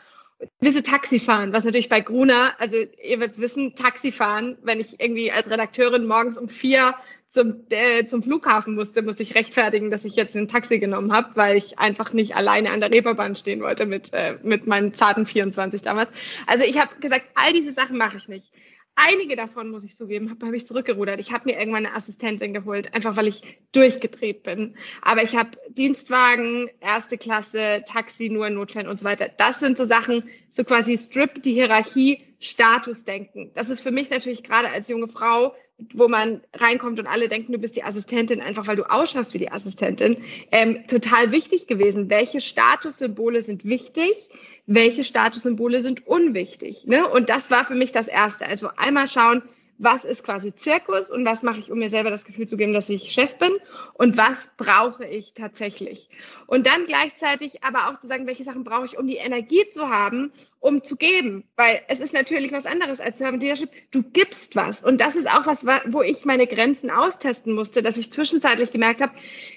Willst 0.60 0.78
du 0.78 0.82
Taxi 0.82 1.20
fahren, 1.20 1.52
was 1.52 1.64
natürlich 1.64 1.88
bei 1.88 2.00
Gruner, 2.00 2.54
also 2.58 2.76
ihr 2.76 3.20
werdet 3.20 3.38
wissen, 3.38 3.74
Taxi 3.74 4.12
fahren, 4.12 4.58
wenn 4.62 4.80
ich 4.80 5.00
irgendwie 5.00 5.30
als 5.30 5.50
Redakteurin 5.50 6.06
morgens 6.06 6.36
um 6.36 6.48
vier 6.48 6.94
zum, 7.28 7.64
äh, 7.70 8.04
zum 8.06 8.22
Flughafen 8.22 8.74
musste, 8.74 9.02
musste 9.02 9.22
ich 9.22 9.34
rechtfertigen, 9.34 9.90
dass 9.90 10.04
ich 10.04 10.16
jetzt 10.16 10.36
ein 10.36 10.48
Taxi 10.48 10.78
genommen 10.78 11.12
habe, 11.12 11.30
weil 11.34 11.56
ich 11.56 11.78
einfach 11.78 12.12
nicht 12.12 12.36
alleine 12.36 12.70
an 12.70 12.80
der 12.80 12.92
Reeperbahn 12.92 13.36
stehen 13.36 13.62
wollte 13.62 13.86
mit, 13.86 14.12
äh, 14.12 14.36
mit 14.42 14.66
meinen 14.66 14.92
zarten 14.92 15.24
24 15.24 15.80
damals. 15.80 16.10
Also 16.46 16.64
ich 16.64 16.78
habe 16.78 16.94
gesagt, 17.00 17.26
all 17.34 17.52
diese 17.52 17.72
Sachen 17.72 17.96
mache 17.96 18.18
ich 18.18 18.28
nicht. 18.28 18.52
Einige 18.94 19.36
davon, 19.36 19.70
muss 19.70 19.84
ich 19.84 19.96
zugeben, 19.96 20.30
habe 20.30 20.46
hab 20.46 20.52
ich 20.52 20.66
zurückgerudert. 20.66 21.18
Ich 21.18 21.32
habe 21.32 21.46
mir 21.46 21.58
irgendwann 21.58 21.86
eine 21.86 21.96
Assistentin 21.96 22.52
geholt, 22.52 22.94
einfach 22.94 23.16
weil 23.16 23.26
ich 23.26 23.58
durchgedreht 23.72 24.42
bin. 24.42 24.76
Aber 25.00 25.22
ich 25.22 25.34
habe 25.34 25.50
Dienstwagen, 25.70 26.68
erste 26.80 27.16
Klasse, 27.16 27.84
Taxi 27.86 28.28
nur 28.28 28.46
in 28.46 28.54
Notfällen 28.54 28.88
und 28.88 28.98
so 28.98 29.04
weiter. 29.04 29.30
Das 29.36 29.60
sind 29.60 29.78
so 29.78 29.86
Sachen, 29.86 30.24
so 30.50 30.62
quasi 30.62 30.98
Strip, 30.98 31.42
die 31.42 31.54
Hierarchie, 31.54 32.22
Statusdenken. 32.38 33.50
Das 33.54 33.70
ist 33.70 33.80
für 33.80 33.92
mich 33.92 34.10
natürlich 34.10 34.42
gerade 34.42 34.68
als 34.68 34.88
junge 34.88 35.08
Frau 35.08 35.54
wo 35.94 36.08
man 36.08 36.42
reinkommt 36.54 36.98
und 36.98 37.06
alle 37.06 37.28
denken, 37.28 37.52
du 37.52 37.58
bist 37.58 37.76
die 37.76 37.84
Assistentin, 37.84 38.40
einfach 38.40 38.66
weil 38.66 38.76
du 38.76 38.90
ausschaust 38.90 39.34
wie 39.34 39.38
die 39.38 39.50
Assistentin, 39.50 40.16
ähm, 40.50 40.86
total 40.86 41.32
wichtig 41.32 41.66
gewesen. 41.66 42.10
Welche 42.10 42.40
Statussymbole 42.40 43.42
sind 43.42 43.64
wichtig? 43.64 44.28
Welche 44.66 45.04
Statussymbole 45.04 45.80
sind 45.80 46.06
unwichtig? 46.06 46.86
Ne? 46.86 47.08
Und 47.08 47.28
das 47.28 47.50
war 47.50 47.64
für 47.64 47.74
mich 47.74 47.92
das 47.92 48.08
Erste. 48.08 48.46
Also 48.46 48.68
einmal 48.76 49.06
schauen, 49.06 49.42
was 49.78 50.04
ist 50.04 50.22
quasi 50.22 50.54
Zirkus 50.54 51.10
und 51.10 51.24
was 51.24 51.42
mache 51.42 51.58
ich, 51.58 51.70
um 51.70 51.78
mir 51.78 51.90
selber 51.90 52.10
das 52.10 52.24
Gefühl 52.24 52.46
zu 52.46 52.56
geben, 52.56 52.72
dass 52.72 52.88
ich 52.88 53.10
Chef 53.12 53.36
bin 53.38 53.50
und 53.94 54.16
was 54.16 54.52
brauche 54.56 55.04
ich 55.04 55.34
tatsächlich. 55.34 56.08
Und 56.46 56.66
dann 56.66 56.86
gleichzeitig 56.86 57.64
aber 57.64 57.88
auch 57.88 57.98
zu 57.98 58.06
sagen, 58.06 58.26
welche 58.26 58.44
Sachen 58.44 58.62
brauche 58.62 58.84
ich, 58.84 58.96
um 58.96 59.08
die 59.08 59.16
Energie 59.16 59.68
zu 59.70 59.88
haben, 59.88 60.32
um 60.62 60.84
zu 60.84 60.94
geben, 60.94 61.42
weil 61.56 61.82
es 61.88 62.00
ist 62.00 62.12
natürlich 62.12 62.52
was 62.52 62.66
anderes 62.66 63.00
als 63.00 63.18
Servant 63.18 63.42
Leadership. 63.42 63.68
Du 63.90 64.00
gibst 64.00 64.54
was 64.54 64.84
und 64.84 65.00
das 65.00 65.16
ist 65.16 65.28
auch 65.28 65.44
was, 65.44 65.66
wo 65.86 66.02
ich 66.02 66.24
meine 66.24 66.46
Grenzen 66.46 66.88
austesten 66.88 67.52
musste, 67.52 67.82
dass 67.82 67.96
ich 67.96 68.12
zwischenzeitlich 68.12 68.70
gemerkt 68.70 69.00
habe, 69.00 69.12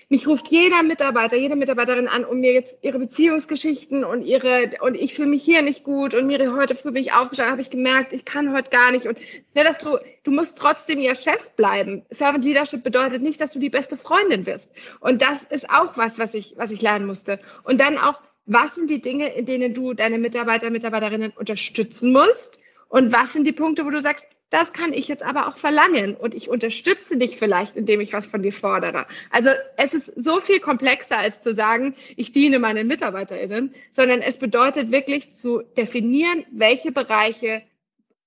mich 0.10 0.28
ruft 0.28 0.48
jeder 0.48 0.82
Mitarbeiter, 0.82 1.38
jede 1.38 1.56
Mitarbeiterin 1.56 2.08
an, 2.08 2.26
um 2.26 2.40
mir 2.40 2.54
jetzt 2.54 2.80
ihre 2.82 2.98
Beziehungsgeschichten 2.98 4.04
und 4.04 4.24
ihre 4.24 4.72
und 4.82 4.96
ich 4.96 5.14
fühle 5.14 5.30
mich 5.30 5.44
hier 5.44 5.62
nicht 5.62 5.84
gut 5.84 6.16
und 6.16 6.26
mir 6.26 6.56
heute 6.58 6.74
früh 6.74 6.92
bin 6.92 7.04
ich 7.04 7.14
aufgestanden, 7.14 7.52
habe 7.52 7.62
ich 7.62 7.70
gemerkt, 7.70 8.12
ich 8.12 8.26
kann 8.26 8.52
heute 8.52 8.72
gar 8.72 8.92
nicht 8.92 9.06
und 9.06 9.20
ne, 9.54 9.64
dass 9.64 9.78
du 9.78 10.00
du 10.24 10.32
musst 10.32 10.58
trotzdem 10.58 11.00
ihr 11.00 11.14
Chef 11.14 11.52
bleiben. 11.52 12.04
Servant 12.10 12.44
Leadership 12.44 12.84
bedeutet 12.84 13.22
nicht, 13.22 13.40
dass 13.40 13.52
du 13.52 13.60
die 13.60 13.70
beste 13.70 13.96
Freundin 13.96 14.48
wirst 14.48 14.72
und 15.02 15.22
das 15.22 15.44
ist 15.44 15.70
auch 15.70 15.98
was, 15.98 16.18
was 16.18 16.34
ich 16.34 16.56
was 16.58 16.72
ich 16.72 16.82
lernen 16.82 17.06
musste 17.06 17.40
und 17.64 17.80
dann 17.80 18.00
auch 18.00 18.20
was 18.46 18.76
sind 18.76 18.90
die 18.90 19.02
Dinge, 19.02 19.34
in 19.34 19.46
denen 19.46 19.74
du 19.74 19.94
deine 19.94 20.18
Mitarbeiter, 20.18 20.70
Mitarbeiterinnen 20.70 21.32
unterstützen 21.36 22.12
musst? 22.12 22.60
Und 22.90 23.12
was 23.12 23.34
sind 23.34 23.46
die 23.46 23.52
Punkte, 23.52 23.86
wo 23.86 23.90
du 23.90 24.02
sagst, 24.02 24.28
das 24.52 24.74
kann 24.74 24.94
ich 24.94 25.08
jetzt 25.08 25.24
aber 25.24 25.48
auch 25.48 25.58
verlangen 25.58 26.16
und 26.16 26.36
ich 26.36 26.50
unterstütze 26.50 27.18
dich 27.18 27.38
vielleicht, 27.38 27.76
indem 27.76 28.00
ich 28.00 28.14
was 28.14 28.28
von 28.28 28.44
dir 28.44 28.54
fordere. 28.54 29.08
Also 29.32 29.50
es 29.76 29.94
ist 29.94 30.14
so 30.16 30.40
viel 30.40 30.60
komplexer 30.60 31.18
als 31.18 31.42
zu 31.42 31.54
sagen, 31.54 31.96
ich 32.16 32.32
diene 32.32 32.60
meinen 32.60 32.88
MitarbeiterInnen, 32.88 33.74
sondern 33.90 34.22
es 34.22 34.38
bedeutet 34.38 34.92
wirklich 34.92 35.34
zu 35.34 35.64
definieren, 35.76 36.46
welche 36.52 36.92
Bereiche 36.92 37.64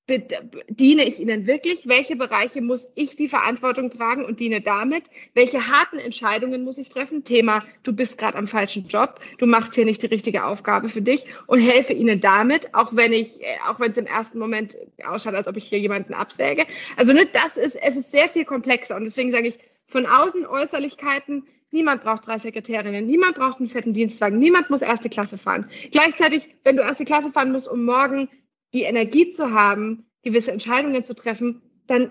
diene 0.08 1.04
ich 1.04 1.20
ihnen 1.20 1.46
wirklich? 1.46 1.86
Welche 1.86 2.16
Bereiche 2.16 2.62
muss 2.62 2.88
ich 2.94 3.16
die 3.16 3.28
Verantwortung 3.28 3.90
tragen 3.90 4.24
und 4.24 4.40
diene 4.40 4.62
damit? 4.62 5.04
Welche 5.34 5.68
harten 5.68 5.98
Entscheidungen 5.98 6.64
muss 6.64 6.78
ich 6.78 6.88
treffen? 6.88 7.24
Thema, 7.24 7.64
du 7.82 7.92
bist 7.92 8.16
gerade 8.16 8.36
am 8.38 8.46
falschen 8.46 8.88
Job, 8.88 9.20
du 9.38 9.46
machst 9.46 9.74
hier 9.74 9.84
nicht 9.84 10.02
die 10.02 10.06
richtige 10.06 10.44
Aufgabe 10.44 10.88
für 10.88 11.02
dich 11.02 11.26
und 11.46 11.60
helfe 11.60 11.92
ihnen 11.92 12.20
damit, 12.20 12.74
auch 12.74 12.96
wenn 12.96 13.12
ich, 13.12 13.42
äh, 13.42 13.58
auch 13.68 13.80
wenn 13.80 13.90
es 13.90 13.96
im 13.96 14.06
ersten 14.06 14.38
Moment 14.38 14.76
ausschaut, 15.04 15.34
als 15.34 15.46
ob 15.46 15.56
ich 15.56 15.64
hier 15.64 15.78
jemanden 15.78 16.14
absäge. 16.14 16.64
Also 16.96 17.12
ne, 17.12 17.26
das 17.32 17.56
ist, 17.56 17.76
es 17.76 17.96
ist 17.96 18.10
sehr 18.10 18.28
viel 18.28 18.44
komplexer 18.44 18.96
und 18.96 19.04
deswegen 19.04 19.30
sage 19.30 19.48
ich, 19.48 19.58
von 19.86 20.06
außen 20.06 20.46
Äußerlichkeiten, 20.46 21.44
Niemand 21.70 22.02
braucht 22.02 22.26
drei 22.26 22.38
Sekretärinnen, 22.38 23.04
niemand 23.04 23.36
braucht 23.36 23.58
einen 23.58 23.68
fetten 23.68 23.92
Dienstwagen, 23.92 24.38
niemand 24.38 24.70
muss 24.70 24.80
erste 24.80 25.10
Klasse 25.10 25.36
fahren. 25.36 25.68
Gleichzeitig, 25.90 26.48
wenn 26.64 26.76
du 26.76 26.82
erste 26.82 27.04
Klasse 27.04 27.30
fahren 27.30 27.52
musst, 27.52 27.68
um 27.68 27.84
morgen 27.84 28.30
die 28.72 28.82
Energie 28.82 29.30
zu 29.30 29.52
haben, 29.52 30.06
gewisse 30.22 30.52
Entscheidungen 30.52 31.04
zu 31.04 31.14
treffen, 31.14 31.62
dann 31.86 32.10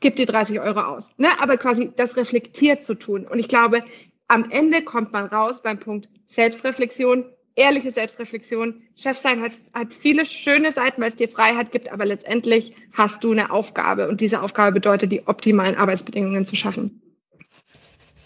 gib 0.00 0.16
dir 0.16 0.26
30 0.26 0.60
Euro 0.60 0.80
aus. 0.80 1.10
Ne? 1.16 1.28
Aber 1.40 1.56
quasi 1.56 1.90
das 1.94 2.16
reflektiert 2.16 2.84
zu 2.84 2.94
tun. 2.94 3.26
Und 3.26 3.38
ich 3.38 3.48
glaube, 3.48 3.82
am 4.28 4.50
Ende 4.50 4.82
kommt 4.82 5.12
man 5.12 5.26
raus 5.26 5.62
beim 5.62 5.78
Punkt 5.78 6.08
Selbstreflexion, 6.26 7.24
ehrliche 7.54 7.90
Selbstreflexion. 7.90 8.82
Chefsein 8.94 9.40
hat, 9.40 9.52
hat 9.72 9.94
viele 9.94 10.24
schöne 10.24 10.70
Seiten, 10.70 11.00
weil 11.00 11.08
es 11.08 11.16
dir 11.16 11.28
Freiheit 11.28 11.72
gibt, 11.72 11.90
aber 11.90 12.04
letztendlich 12.04 12.74
hast 12.92 13.24
du 13.24 13.32
eine 13.32 13.50
Aufgabe 13.50 14.08
und 14.08 14.20
diese 14.20 14.42
Aufgabe 14.42 14.72
bedeutet, 14.72 15.12
die 15.12 15.26
optimalen 15.26 15.76
Arbeitsbedingungen 15.76 16.46
zu 16.46 16.56
schaffen. 16.56 17.02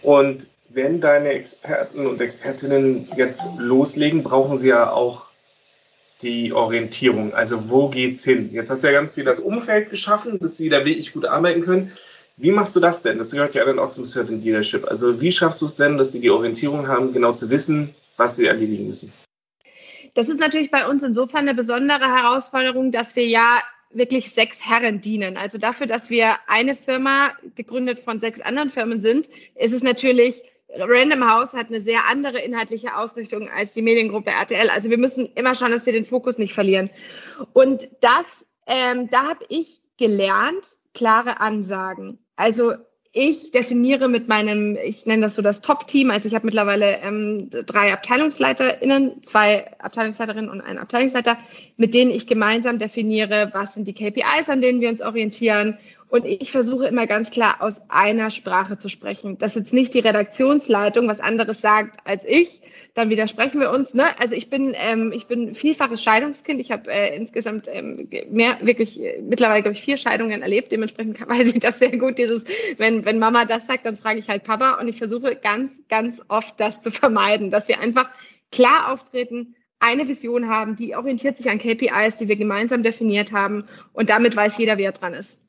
Und 0.03 0.49
wenn 0.69 1.01
deine 1.01 1.31
Experten 1.31 2.07
und 2.07 2.21
Expertinnen 2.21 3.07
jetzt 3.17 3.49
loslegen, 3.59 4.23
brauchen 4.23 4.57
sie 4.57 4.69
ja 4.69 4.91
auch 4.91 5.30
die 6.23 6.53
Orientierung. 6.53 7.35
Also 7.35 7.71
wo 7.71 7.89
geht's 7.89 8.25
hin? 8.25 8.51
Jetzt 8.53 8.71
hast 8.71 8.83
du 8.83 8.89
ja 8.89 8.93
ganz 8.93 9.15
viel 9.15 9.25
das 9.25 9.41
Umfeld 9.41 9.91
geschaffen, 9.91 10.39
dass 10.39 10.57
sie 10.57 10.69
da 10.69 10.85
wirklich 10.85 11.13
gut 11.13 11.27
arbeiten 11.27 11.63
können. 11.63 11.93
Wie 12.37 12.53
machst 12.53 12.75
du 12.75 12.81
das 12.81 13.03
denn? 13.03 13.19
Das 13.19 13.33
gehört 13.33 13.55
ja 13.55 13.65
dann 13.65 13.79
auch 13.79 13.91
zum 13.91 14.05
Servant 14.05 14.45
Leadership. 14.45 14.87
Also 14.87 15.21
wie 15.21 15.33
schaffst 15.33 15.61
du 15.61 15.67
es 15.67 15.77
denn, 15.77 15.99
dass 15.99 16.13
sie 16.13 16.21
die 16.21 16.31
Orientierung 16.31 16.89
haben, 16.89 17.13
genau 17.13 17.33
zu 17.33 17.51
wissen, 17.51 17.95
was 18.17 18.37
sie 18.37 18.47
erledigen 18.47 18.89
müssen? 18.89 19.13
Das 20.15 20.29
ist 20.29 20.41
natürlich 20.41 20.71
bei 20.71 20.89
uns 20.89 21.03
insofern 21.03 21.41
eine 21.41 21.55
besondere 21.55 22.05
Herausforderung, 22.05 22.93
dass 22.93 23.15
wir 23.15 23.27
ja 23.27 23.61
wirklich 23.93 24.31
sechs 24.31 24.65
Herren 24.65 25.01
dienen. 25.01 25.37
Also 25.37 25.59
dafür, 25.59 25.87
dass 25.87 26.11
wir 26.11 26.37
eine 26.47 26.75
Firma 26.75 27.33
gegründet 27.57 27.99
von 27.99 28.21
sechs 28.21 28.41
anderen 28.41 28.71
Firmen 28.71 29.01
sind, 29.01 29.29
ist 29.55 29.73
es 29.73 29.83
natürlich 29.83 30.43
Random 30.77 31.29
House 31.29 31.53
hat 31.53 31.69
eine 31.69 31.81
sehr 31.81 32.09
andere 32.09 32.41
inhaltliche 32.41 32.97
Ausrichtung 32.97 33.49
als 33.49 33.75
die 33.75 33.83
Mediengruppe 33.83 34.31
RTL. 34.31 34.71
Also 34.71 34.91
wir 34.91 34.99
müssen 34.99 35.27
immer 35.35 35.55
schauen, 35.55 35.73
dass 35.73 35.87
wir 35.87 35.93
den 35.93 36.05
Fokus 36.05 36.39
nicht 36.39 36.55
verlieren. 36.55 36.91
Und 37.53 37.89
das, 38.01 38.47
ähm, 38.67 39.09
da 39.11 39.29
habe 39.29 39.45
ich 39.49 39.81
gelernt, 39.97 40.77
klare 40.95 41.41
Ansagen. 41.41 42.19
Also 42.37 42.75
ich 43.13 43.51
definiere 43.51 44.09
mit 44.09 44.29
meinem, 44.29 44.79
ich 44.83 45.05
nenne 45.05 45.23
das 45.23 45.35
so 45.35 45.43
das 45.43 45.63
Top-Team, 45.63 46.13
also 46.13 46.29
ich 46.29 46.35
habe 46.35 46.47
mittlerweile 46.47 46.99
ähm, 46.99 47.51
drei 47.51 47.93
AbteilungsleiterInnen, 47.93 49.23
zwei 49.25 49.77
Abteilungsleiterinnen 49.81 50.49
und 50.49 50.61
einen 50.61 50.79
Abteilungsleiter, 50.79 51.37
mit 51.77 51.93
denen 51.93 52.13
ich 52.13 52.29
gemeinsam 52.29 52.79
definiere, 52.79 53.51
was 53.53 53.75
sind 53.75 53.89
die 53.89 53.95
KPIs, 53.95 54.49
an 54.49 54.61
denen 54.61 54.81
wir 54.81 54.89
uns 54.91 55.03
orientieren 55.03 55.79
und 56.11 56.25
ich 56.25 56.51
versuche 56.51 56.89
immer 56.89 57.07
ganz 57.07 57.31
klar 57.31 57.63
aus 57.63 57.81
einer 57.89 58.31
Sprache 58.31 58.79
zu 58.79 58.89
sprechen. 58.89 59.39
Dass 59.39 59.55
jetzt 59.55 59.73
nicht 59.73 59.95
die 59.95 60.01
Redaktionsleitung 60.01 61.07
was 61.07 61.21
anderes 61.21 61.61
sagt 61.61 61.99
als 62.05 62.25
ich, 62.25 62.63
dann 62.95 63.11
widersprechen 63.11 63.61
wir 63.61 63.71
uns. 63.71 63.95
Ne? 63.95 64.19
Also 64.19 64.35
ich 64.35 64.51
bin, 64.51 64.75
ähm, 64.77 65.13
ich 65.13 65.29
bin 65.29 65.55
vielfaches 65.55 66.03
Scheidungskind. 66.03 66.61
Ich 66.61 66.73
habe 66.73 66.91
äh, 66.91 67.17
insgesamt 67.17 67.69
ähm, 67.73 68.09
mehr, 68.29 68.59
wirklich 68.61 69.01
äh, 69.01 69.23
mittlerweile, 69.23 69.63
glaube 69.63 69.77
ich, 69.77 69.83
vier 69.83 69.97
Scheidungen 69.97 70.43
erlebt. 70.43 70.73
Dementsprechend 70.73 71.21
weiß 71.29 71.55
ich 71.55 71.61
das 71.61 71.79
sehr 71.79 71.97
gut. 71.97 72.19
Dieses, 72.19 72.45
wenn, 72.77 73.05
wenn 73.05 73.21
Mama 73.21 73.45
das 73.45 73.69
sagt, 73.69 73.87
dann 73.87 73.97
frage 73.97 74.19
ich 74.19 74.29
halt 74.29 74.43
Papa. 74.43 74.81
Und 74.81 74.89
ich 74.89 74.99
versuche 74.99 75.37
ganz, 75.37 75.73
ganz 75.89 76.21
oft 76.27 76.59
das 76.59 76.83
zu 76.83 76.91
vermeiden, 76.91 77.53
dass 77.53 77.69
wir 77.69 77.79
einfach 77.79 78.11
klar 78.51 78.93
auftreten, 78.93 79.55
eine 79.79 80.09
Vision 80.09 80.49
haben, 80.49 80.75
die 80.75 80.97
orientiert 80.97 81.37
sich 81.37 81.49
an 81.49 81.59
KPIs, 81.59 82.17
die 82.17 82.27
wir 82.27 82.37
gemeinsam 82.37 82.83
definiert 82.83 83.31
haben. 83.31 83.65
Und 83.93 84.11
damit 84.11 84.35
weiß 84.35 84.59
jeder, 84.59 84.77
wer 84.77 84.91
dran 84.91 85.15
ist. 85.15 85.41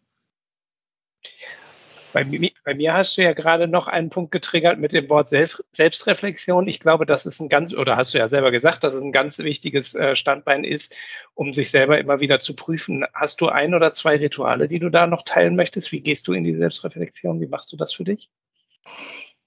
Bei 2.13 2.25
mir, 2.25 2.51
bei 2.65 2.73
mir, 2.73 2.93
hast 2.93 3.17
du 3.17 3.23
ja 3.23 3.31
gerade 3.31 3.67
noch 3.67 3.87
einen 3.87 4.09
Punkt 4.09 4.31
getriggert 4.31 4.79
mit 4.79 4.91
dem 4.91 5.07
Wort 5.09 5.29
Selbst, 5.29 5.63
Selbstreflexion. 5.71 6.67
Ich 6.67 6.81
glaube, 6.81 7.05
das 7.05 7.25
ist 7.25 7.39
ein 7.39 7.47
ganz, 7.47 7.73
oder 7.73 7.95
hast 7.95 8.13
du 8.13 8.17
ja 8.17 8.27
selber 8.27 8.51
gesagt, 8.51 8.83
dass 8.83 8.95
es 8.95 9.01
ein 9.01 9.13
ganz 9.13 9.39
wichtiges 9.39 9.95
äh, 9.95 10.15
Standbein 10.15 10.65
ist, 10.65 10.93
um 11.35 11.53
sich 11.53 11.71
selber 11.71 11.99
immer 11.99 12.19
wieder 12.19 12.41
zu 12.41 12.53
prüfen. 12.53 13.05
Hast 13.13 13.39
du 13.39 13.47
ein 13.47 13.73
oder 13.73 13.93
zwei 13.93 14.17
Rituale, 14.17 14.67
die 14.67 14.79
du 14.79 14.89
da 14.89 15.07
noch 15.07 15.23
teilen 15.23 15.55
möchtest? 15.55 15.91
Wie 15.93 16.01
gehst 16.01 16.27
du 16.27 16.33
in 16.33 16.43
die 16.43 16.55
Selbstreflexion? 16.55 17.39
Wie 17.39 17.47
machst 17.47 17.71
du 17.71 17.77
das 17.77 17.93
für 17.93 18.03
dich? 18.03 18.29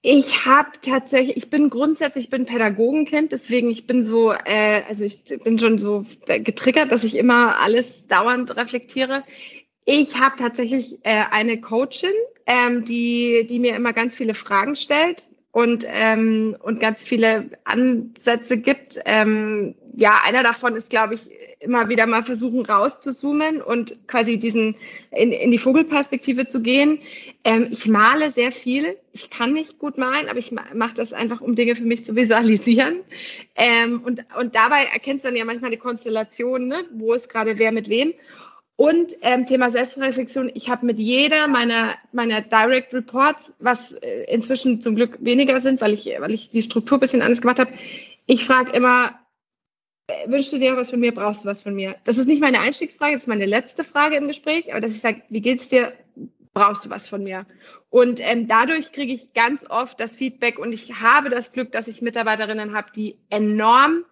Ich 0.07 0.45
habe 0.45 0.69
tatsächlich, 0.83 1.35
ich 1.35 1.49
bin 1.49 1.71
grundsätzlich, 1.71 2.25
ich 2.25 2.29
bin 2.29 2.45
Pädagogenkind, 2.45 3.31
deswegen 3.31 3.71
ich 3.71 3.87
bin 3.87 4.03
so, 4.03 4.31
äh, 4.31 4.83
also 4.87 5.03
ich 5.03 5.23
bin 5.43 5.57
schon 5.57 5.79
so 5.79 6.05
getriggert, 6.27 6.91
dass 6.91 7.03
ich 7.03 7.15
immer 7.15 7.59
alles 7.59 8.05
dauernd 8.05 8.55
reflektiere. 8.55 9.23
Ich 9.85 10.15
habe 10.15 10.35
tatsächlich 10.37 10.97
äh, 11.03 11.23
eine 11.29 11.61
Coachin, 11.61 12.13
ähm, 12.47 12.85
die, 12.85 13.45
die 13.47 13.59
mir 13.59 13.75
immer 13.75 13.93
ganz 13.93 14.15
viele 14.15 14.33
Fragen 14.33 14.75
stellt 14.75 15.29
und, 15.51 15.85
ähm, 15.87 16.57
und 16.61 16.79
ganz 16.79 17.03
viele 17.03 17.51
Ansätze 17.63 18.57
gibt. 18.57 18.99
Ähm, 19.05 19.75
ja, 19.95 20.19
einer 20.25 20.43
davon 20.43 20.75
ist, 20.75 20.89
glaube 20.89 21.15
ich, 21.15 21.21
immer 21.59 21.87
wieder 21.87 22.05
mal 22.07 22.23
versuchen 22.23 22.65
rauszuzoomen 22.65 23.61
und 23.61 24.07
quasi 24.07 24.37
diesen 24.37 24.75
in, 25.11 25.31
in 25.31 25.51
die 25.51 25.57
Vogelperspektive 25.57 26.47
zu 26.47 26.61
gehen. 26.61 26.99
Ähm, 27.43 27.67
ich 27.71 27.85
male 27.85 28.31
sehr 28.31 28.51
viel. 28.51 28.97
Ich 29.13 29.29
kann 29.29 29.53
nicht 29.53 29.79
gut 29.79 29.97
malen, 29.97 30.29
aber 30.29 30.39
ich 30.39 30.51
mache 30.51 30.95
das 30.95 31.13
einfach, 31.13 31.41
um 31.41 31.55
Dinge 31.55 31.75
für 31.75 31.85
mich 31.85 32.05
zu 32.05 32.15
visualisieren. 32.15 33.01
Ähm, 33.55 34.01
und, 34.03 34.25
und 34.37 34.55
dabei 34.55 34.85
erkennst 34.85 35.23
du 35.23 35.29
dann 35.29 35.37
ja 35.37 35.45
manchmal 35.45 35.71
die 35.71 35.77
Konstellation, 35.77 36.67
ne? 36.67 36.85
wo 36.93 37.13
ist 37.13 37.29
gerade 37.29 37.57
wer 37.57 37.71
mit 37.71 37.87
wem. 37.87 38.13
Und 38.77 39.15
ähm, 39.21 39.45
Thema 39.45 39.69
Selbstreflexion, 39.69 40.51
ich 40.53 40.67
habe 40.69 40.85
mit 40.85 40.99
jeder 40.99 41.47
meiner, 41.47 41.95
meiner 42.11 42.41
Direct 42.41 42.93
Reports, 42.93 43.53
was 43.59 43.93
äh, 43.93 44.25
inzwischen 44.25 44.81
zum 44.81 44.95
Glück 44.95 45.17
weniger 45.21 45.61
sind, 45.61 45.79
weil 45.79 45.93
ich, 45.93 46.05
weil 46.19 46.31
ich 46.31 46.49
die 46.49 46.61
Struktur 46.61 46.99
bisschen 46.99 47.21
anders 47.21 47.39
gemacht 47.39 47.59
habe, 47.59 47.71
ich 48.25 48.43
frage 48.43 48.71
immer, 48.73 49.17
äh, 50.07 50.29
wünschst 50.29 50.51
du 50.51 50.59
dir 50.59 50.75
was 50.75 50.89
von 50.89 50.99
mir, 50.99 51.13
brauchst 51.13 51.45
du 51.45 51.47
was 51.47 51.61
von 51.61 51.73
mir? 51.73 51.95
Das 52.03 52.17
ist 52.17 52.27
nicht 52.27 52.41
meine 52.41 52.59
Einstiegsfrage, 52.59 53.13
das 53.13 53.23
ist 53.23 53.27
meine 53.29 53.45
letzte 53.45 53.85
Frage 53.85 54.17
im 54.17 54.27
Gespräch, 54.27 54.71
aber 54.71 54.81
dass 54.81 54.91
ich 54.91 54.99
sage, 54.99 55.21
wie 55.29 55.41
geht's 55.41 55.69
dir, 55.69 55.93
brauchst 56.53 56.83
du 56.83 56.89
was 56.89 57.07
von 57.07 57.23
mir? 57.23 57.45
Und 57.89 58.19
ähm, 58.19 58.49
dadurch 58.49 58.91
kriege 58.91 59.13
ich 59.13 59.33
ganz 59.33 59.65
oft 59.69 60.01
das 60.01 60.17
Feedback 60.17 60.59
und 60.59 60.73
ich 60.73 60.99
habe 60.99 61.29
das 61.29 61.53
Glück, 61.53 61.71
dass 61.71 61.87
ich 61.87 62.01
Mitarbeiterinnen 62.01 62.75
habe, 62.75 62.91
die 62.93 63.19
enorm 63.29 64.03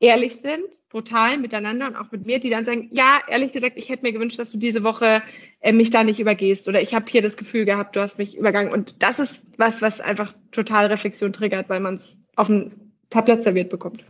ehrlich 0.00 0.36
sind, 0.36 0.66
brutal 0.90 1.38
miteinander 1.38 1.86
und 1.86 1.96
auch 1.96 2.10
mit 2.12 2.26
mir, 2.26 2.38
die 2.38 2.50
dann 2.50 2.64
sagen, 2.64 2.88
ja, 2.92 3.20
ehrlich 3.28 3.52
gesagt, 3.52 3.76
ich 3.76 3.88
hätte 3.88 4.02
mir 4.02 4.12
gewünscht, 4.12 4.38
dass 4.38 4.52
du 4.52 4.58
diese 4.58 4.82
Woche 4.82 5.22
äh, 5.60 5.72
mich 5.72 5.90
da 5.90 6.04
nicht 6.04 6.20
übergehst 6.20 6.68
oder 6.68 6.82
ich 6.82 6.94
habe 6.94 7.06
hier 7.08 7.22
das 7.22 7.36
Gefühl 7.36 7.64
gehabt, 7.64 7.96
du 7.96 8.00
hast 8.00 8.18
mich 8.18 8.36
übergangen. 8.36 8.72
Und 8.72 9.02
das 9.02 9.18
ist 9.18 9.44
was, 9.56 9.80
was 9.82 10.00
einfach 10.00 10.32
total 10.52 10.86
Reflexion 10.86 11.32
triggert, 11.32 11.68
weil 11.68 11.80
man 11.80 11.94
es 11.94 12.18
auf 12.34 12.48
dem 12.48 12.92
Tablett 13.08 13.42
serviert 13.42 13.70
bekommt. 13.70 14.04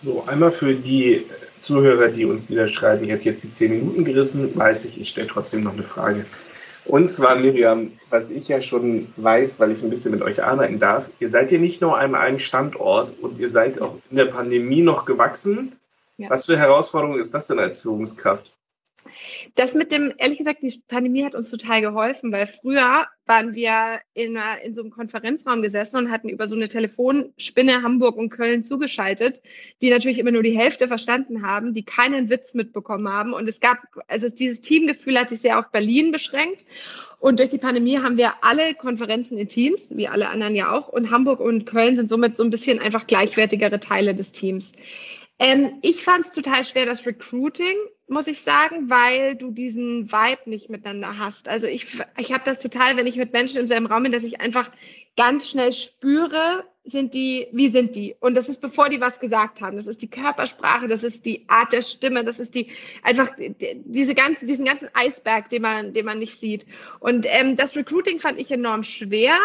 So, 0.00 0.24
einmal 0.24 0.50
für 0.50 0.74
die 0.74 1.26
Zuhörer, 1.60 2.08
die 2.08 2.24
uns 2.24 2.48
wieder 2.48 2.66
schreiben, 2.66 3.04
ihr 3.04 3.14
habt 3.14 3.24
jetzt 3.24 3.44
die 3.44 3.52
zehn 3.52 3.70
Minuten 3.70 4.04
gerissen, 4.04 4.56
weiß 4.56 4.86
ich, 4.86 4.98
ich 4.98 5.10
stelle 5.10 5.26
trotzdem 5.26 5.60
noch 5.60 5.74
eine 5.74 5.82
Frage. 5.82 6.24
Und 6.84 7.10
zwar, 7.10 7.36
Miriam, 7.36 7.92
was 8.08 8.30
ich 8.30 8.48
ja 8.48 8.60
schon 8.60 9.12
weiß, 9.16 9.60
weil 9.60 9.70
ich 9.70 9.82
ein 9.82 9.90
bisschen 9.90 10.12
mit 10.12 10.22
euch 10.22 10.42
arbeiten 10.42 10.78
darf, 10.78 11.10
ihr 11.20 11.28
seid 11.28 11.52
ja 11.52 11.58
nicht 11.58 11.80
nur 11.80 11.98
an 11.98 12.14
einem 12.14 12.38
Standort 12.38 13.14
und 13.20 13.38
ihr 13.38 13.50
seid 13.50 13.80
auch 13.80 13.96
in 14.10 14.16
der 14.16 14.26
Pandemie 14.26 14.82
noch 14.82 15.04
gewachsen. 15.04 15.76
Ja. 16.16 16.30
Was 16.30 16.46
für 16.46 16.58
Herausforderungen 16.58 17.20
ist 17.20 17.34
das 17.34 17.46
denn 17.46 17.58
als 17.58 17.80
Führungskraft? 17.80 18.52
Das 19.54 19.74
mit 19.74 19.92
dem, 19.92 20.12
ehrlich 20.18 20.38
gesagt, 20.38 20.62
die 20.62 20.82
Pandemie 20.88 21.24
hat 21.24 21.34
uns 21.34 21.50
total 21.50 21.80
geholfen, 21.80 22.32
weil 22.32 22.46
früher 22.46 23.06
waren 23.26 23.54
wir 23.54 24.00
in, 24.14 24.36
einer, 24.36 24.60
in 24.62 24.74
so 24.74 24.82
einem 24.82 24.90
Konferenzraum 24.90 25.62
gesessen 25.62 25.98
und 25.98 26.10
hatten 26.10 26.28
über 26.28 26.48
so 26.48 26.56
eine 26.56 26.68
Telefonspinne 26.68 27.82
Hamburg 27.82 28.16
und 28.16 28.30
Köln 28.30 28.64
zugeschaltet, 28.64 29.40
die 29.80 29.90
natürlich 29.90 30.18
immer 30.18 30.32
nur 30.32 30.42
die 30.42 30.58
Hälfte 30.58 30.88
verstanden 30.88 31.46
haben, 31.46 31.72
die 31.72 31.84
keinen 31.84 32.28
Witz 32.28 32.54
mitbekommen 32.54 33.08
haben. 33.08 33.32
Und 33.32 33.48
es 33.48 33.60
gab, 33.60 33.78
also 34.08 34.28
dieses 34.28 34.60
Teamgefühl 34.60 35.18
hat 35.18 35.28
sich 35.28 35.40
sehr 35.40 35.58
auf 35.58 35.70
Berlin 35.70 36.12
beschränkt. 36.12 36.64
Und 37.20 37.38
durch 37.38 37.50
die 37.50 37.58
Pandemie 37.58 37.98
haben 37.98 38.16
wir 38.16 38.32
alle 38.42 38.74
Konferenzen 38.74 39.36
in 39.36 39.46
Teams, 39.46 39.94
wie 39.96 40.08
alle 40.08 40.28
anderen 40.30 40.56
ja 40.56 40.72
auch. 40.72 40.88
Und 40.88 41.10
Hamburg 41.10 41.38
und 41.38 41.66
Köln 41.66 41.94
sind 41.94 42.08
somit 42.08 42.36
so 42.36 42.42
ein 42.42 42.50
bisschen 42.50 42.80
einfach 42.80 43.06
gleichwertigere 43.06 43.78
Teile 43.78 44.14
des 44.14 44.32
Teams. 44.32 44.72
Ähm, 45.38 45.78
ich 45.82 46.02
fand 46.02 46.24
es 46.24 46.32
total 46.32 46.64
schwer, 46.64 46.86
das 46.86 47.06
Recruiting, 47.06 47.76
muss 48.10 48.26
ich 48.26 48.42
sagen, 48.42 48.90
weil 48.90 49.36
du 49.36 49.50
diesen 49.50 50.10
Vibe 50.10 50.50
nicht 50.50 50.68
miteinander 50.68 51.18
hast. 51.18 51.48
Also 51.48 51.66
ich, 51.66 51.86
ich 52.18 52.32
habe 52.32 52.42
das 52.44 52.58
total, 52.58 52.96
wenn 52.96 53.06
ich 53.06 53.16
mit 53.16 53.32
Menschen 53.32 53.60
im 53.60 53.68
selben 53.68 53.86
Raum 53.86 54.02
bin, 54.02 54.12
dass 54.12 54.24
ich 54.24 54.40
einfach 54.40 54.70
ganz 55.16 55.48
schnell 55.48 55.72
spüre, 55.72 56.64
sind 56.84 57.14
die, 57.14 57.46
wie 57.52 57.68
sind 57.68 57.94
die? 57.94 58.16
Und 58.20 58.34
das 58.34 58.48
ist 58.48 58.60
bevor 58.60 58.88
die 58.88 59.00
was 59.00 59.20
gesagt 59.20 59.60
haben. 59.60 59.76
Das 59.76 59.86
ist 59.86 60.00
die 60.00 60.08
Körpersprache, 60.08 60.88
das 60.88 61.02
ist 61.02 61.26
die 61.26 61.44
Art 61.46 61.72
der 61.72 61.82
Stimme, 61.82 62.24
das 62.24 62.38
ist 62.38 62.54
die 62.54 62.68
einfach 63.02 63.30
diese 63.84 64.14
ganze, 64.14 64.46
diesen 64.46 64.64
ganzen 64.64 64.88
Eisberg, 64.94 65.50
den 65.50 65.62
man, 65.62 65.92
den 65.92 66.06
man 66.06 66.18
nicht 66.18 66.38
sieht. 66.38 66.66
Und 66.98 67.26
ähm, 67.28 67.56
das 67.56 67.76
Recruiting 67.76 68.18
fand 68.18 68.38
ich 68.38 68.50
enorm 68.50 68.82
schwer. 68.82 69.36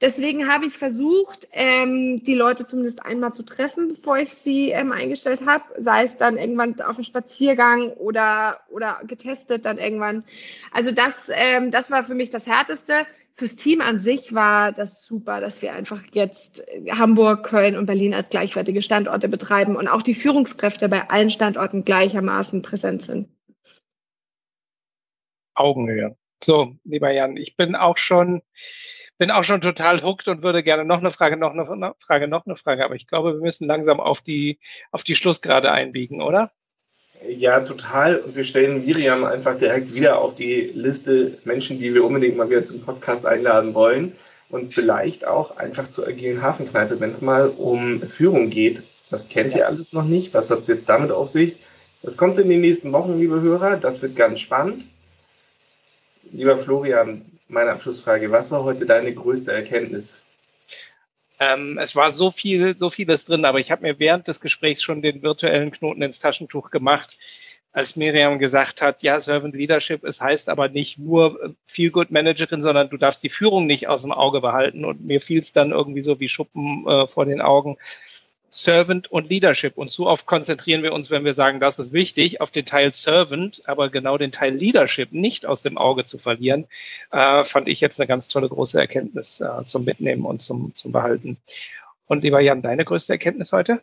Deswegen 0.00 0.48
habe 0.50 0.66
ich 0.66 0.72
versucht, 0.72 1.46
ähm, 1.52 2.22
die 2.24 2.34
Leute 2.34 2.66
zumindest 2.66 3.04
einmal 3.04 3.32
zu 3.32 3.42
treffen, 3.42 3.88
bevor 3.88 4.18
ich 4.18 4.32
sie 4.32 4.70
ähm, 4.70 4.92
eingestellt 4.92 5.42
habe. 5.44 5.64
Sei 5.76 6.04
es 6.04 6.16
dann 6.16 6.38
irgendwann 6.38 6.80
auf 6.80 6.96
dem 6.96 7.04
Spaziergang 7.04 7.92
oder 8.08 8.60
oder 8.70 9.00
getestet 9.06 9.66
dann 9.66 9.78
irgendwann. 9.78 10.24
Also 10.72 10.90
das, 10.90 11.30
ähm, 11.32 11.70
das 11.70 11.90
war 11.90 12.02
für 12.02 12.14
mich 12.14 12.30
das 12.30 12.46
Härteste 12.46 13.06
fürs 13.38 13.54
Team 13.54 13.80
an 13.80 14.00
sich 14.00 14.34
war 14.34 14.72
das 14.72 15.04
super, 15.04 15.40
dass 15.40 15.62
wir 15.62 15.72
einfach 15.72 16.02
jetzt 16.12 16.66
Hamburg, 16.90 17.44
Köln 17.44 17.76
und 17.76 17.86
Berlin 17.86 18.12
als 18.12 18.30
gleichwertige 18.30 18.82
Standorte 18.82 19.28
betreiben 19.28 19.76
und 19.76 19.86
auch 19.86 20.02
die 20.02 20.16
Führungskräfte 20.16 20.88
bei 20.88 21.08
allen 21.08 21.30
Standorten 21.30 21.84
gleichermaßen 21.84 22.62
präsent 22.62 23.02
sind. 23.02 23.28
Augenhöhe. 25.54 26.16
So, 26.42 26.74
lieber 26.84 27.12
Jan, 27.12 27.36
ich 27.36 27.56
bin 27.56 27.76
auch 27.76 27.96
schon, 27.96 28.42
bin 29.18 29.30
auch 29.30 29.44
schon 29.44 29.60
total 29.60 30.02
hooked 30.02 30.26
und 30.26 30.42
würde 30.42 30.64
gerne 30.64 30.84
noch 30.84 30.98
eine 30.98 31.12
Frage, 31.12 31.36
noch 31.36 31.52
eine 31.52 31.94
Frage, 32.00 32.26
noch 32.26 32.44
eine 32.44 32.56
Frage, 32.56 32.84
aber 32.84 32.96
ich 32.96 33.06
glaube, 33.06 33.34
wir 33.34 33.40
müssen 33.40 33.68
langsam 33.68 34.00
auf 34.00 34.20
die, 34.20 34.58
auf 34.90 35.04
die 35.04 35.14
Schlussgrade 35.14 35.70
einbiegen, 35.70 36.22
oder? 36.22 36.50
Ja, 37.26 37.60
total. 37.60 38.16
Und 38.16 38.36
wir 38.36 38.44
stellen 38.44 38.84
Miriam 38.84 39.24
einfach 39.24 39.56
direkt 39.56 39.94
wieder 39.94 40.20
auf 40.20 40.34
die 40.34 40.70
Liste 40.74 41.38
Menschen, 41.44 41.78
die 41.78 41.94
wir 41.94 42.04
unbedingt 42.04 42.36
mal 42.36 42.48
wieder 42.48 42.62
zum 42.62 42.80
Podcast 42.80 43.26
einladen 43.26 43.74
wollen. 43.74 44.12
Und 44.50 44.66
vielleicht 44.66 45.26
auch 45.26 45.56
einfach 45.56 45.88
zur 45.88 46.06
agilen 46.06 46.40
Hafenkneipe, 46.40 47.00
wenn 47.00 47.10
es 47.10 47.20
mal 47.20 47.48
um 47.48 48.02
Führung 48.02 48.48
geht. 48.48 48.84
Das 49.10 49.28
kennt 49.28 49.52
ja. 49.52 49.60
ihr 49.60 49.66
alles 49.66 49.92
noch 49.92 50.04
nicht. 50.04 50.32
Was 50.32 50.50
hat 50.50 50.60
es 50.60 50.68
jetzt 50.68 50.88
damit 50.88 51.10
auf 51.10 51.28
sich? 51.28 51.56
Das 52.02 52.16
kommt 52.16 52.38
in 52.38 52.48
den 52.48 52.60
nächsten 52.60 52.92
Wochen, 52.92 53.18
liebe 53.18 53.40
Hörer. 53.40 53.76
Das 53.76 54.00
wird 54.00 54.16
ganz 54.16 54.40
spannend. 54.40 54.86
Lieber 56.30 56.56
Florian, 56.56 57.26
meine 57.48 57.72
Abschlussfrage. 57.72 58.30
Was 58.30 58.50
war 58.50 58.64
heute 58.64 58.86
deine 58.86 59.12
größte 59.12 59.52
Erkenntnis 59.52 60.22
ähm, 61.38 61.78
es 61.78 61.94
war 61.94 62.10
so 62.10 62.30
viel, 62.30 62.76
so 62.76 62.90
vieles 62.90 63.24
drin, 63.24 63.44
aber 63.44 63.60
ich 63.60 63.70
habe 63.70 63.82
mir 63.82 63.98
während 63.98 64.28
des 64.28 64.40
Gesprächs 64.40 64.82
schon 64.82 65.02
den 65.02 65.22
virtuellen 65.22 65.70
Knoten 65.70 66.02
ins 66.02 66.18
Taschentuch 66.18 66.70
gemacht, 66.70 67.16
als 67.72 67.96
Miriam 67.96 68.38
gesagt 68.38 68.82
hat, 68.82 69.02
ja, 69.02 69.20
Servant 69.20 69.54
Leadership, 69.54 70.02
es 70.02 70.20
heißt 70.20 70.48
aber 70.48 70.68
nicht 70.68 70.98
nur 70.98 71.54
Feel 71.66 71.90
Good 71.90 72.10
Managerin, 72.10 72.62
sondern 72.62 72.90
du 72.90 72.96
darfst 72.96 73.22
die 73.22 73.28
Führung 73.28 73.66
nicht 73.66 73.88
aus 73.88 74.02
dem 74.02 74.10
Auge 74.10 74.40
behalten. 74.40 74.84
Und 74.84 75.04
mir 75.04 75.20
fiel 75.20 75.40
es 75.40 75.52
dann 75.52 75.70
irgendwie 75.70 76.02
so 76.02 76.18
wie 76.18 76.28
Schuppen 76.28 76.86
äh, 76.88 77.06
vor 77.06 77.26
den 77.26 77.40
Augen. 77.40 77.76
Servant 78.50 79.10
und 79.10 79.28
Leadership. 79.28 79.76
Und 79.76 79.90
zu 79.90 80.06
oft 80.06 80.26
konzentrieren 80.26 80.82
wir 80.82 80.92
uns, 80.92 81.10
wenn 81.10 81.24
wir 81.24 81.34
sagen, 81.34 81.60
das 81.60 81.78
ist 81.78 81.92
wichtig, 81.92 82.40
auf 82.40 82.50
den 82.50 82.66
Teil 82.66 82.92
Servant, 82.92 83.62
aber 83.66 83.90
genau 83.90 84.18
den 84.18 84.32
Teil 84.32 84.54
Leadership 84.54 85.12
nicht 85.12 85.46
aus 85.46 85.62
dem 85.62 85.76
Auge 85.76 86.04
zu 86.04 86.18
verlieren, 86.18 86.66
äh, 87.10 87.44
fand 87.44 87.68
ich 87.68 87.80
jetzt 87.80 88.00
eine 88.00 88.06
ganz 88.06 88.28
tolle 88.28 88.48
große 88.48 88.78
Erkenntnis 88.78 89.40
äh, 89.40 89.64
zum 89.66 89.84
Mitnehmen 89.84 90.24
und 90.24 90.42
zum, 90.42 90.72
zum 90.74 90.92
Behalten. 90.92 91.36
Und 92.06 92.22
lieber 92.22 92.40
Jan, 92.40 92.62
deine 92.62 92.84
größte 92.84 93.12
Erkenntnis 93.12 93.52
heute? 93.52 93.80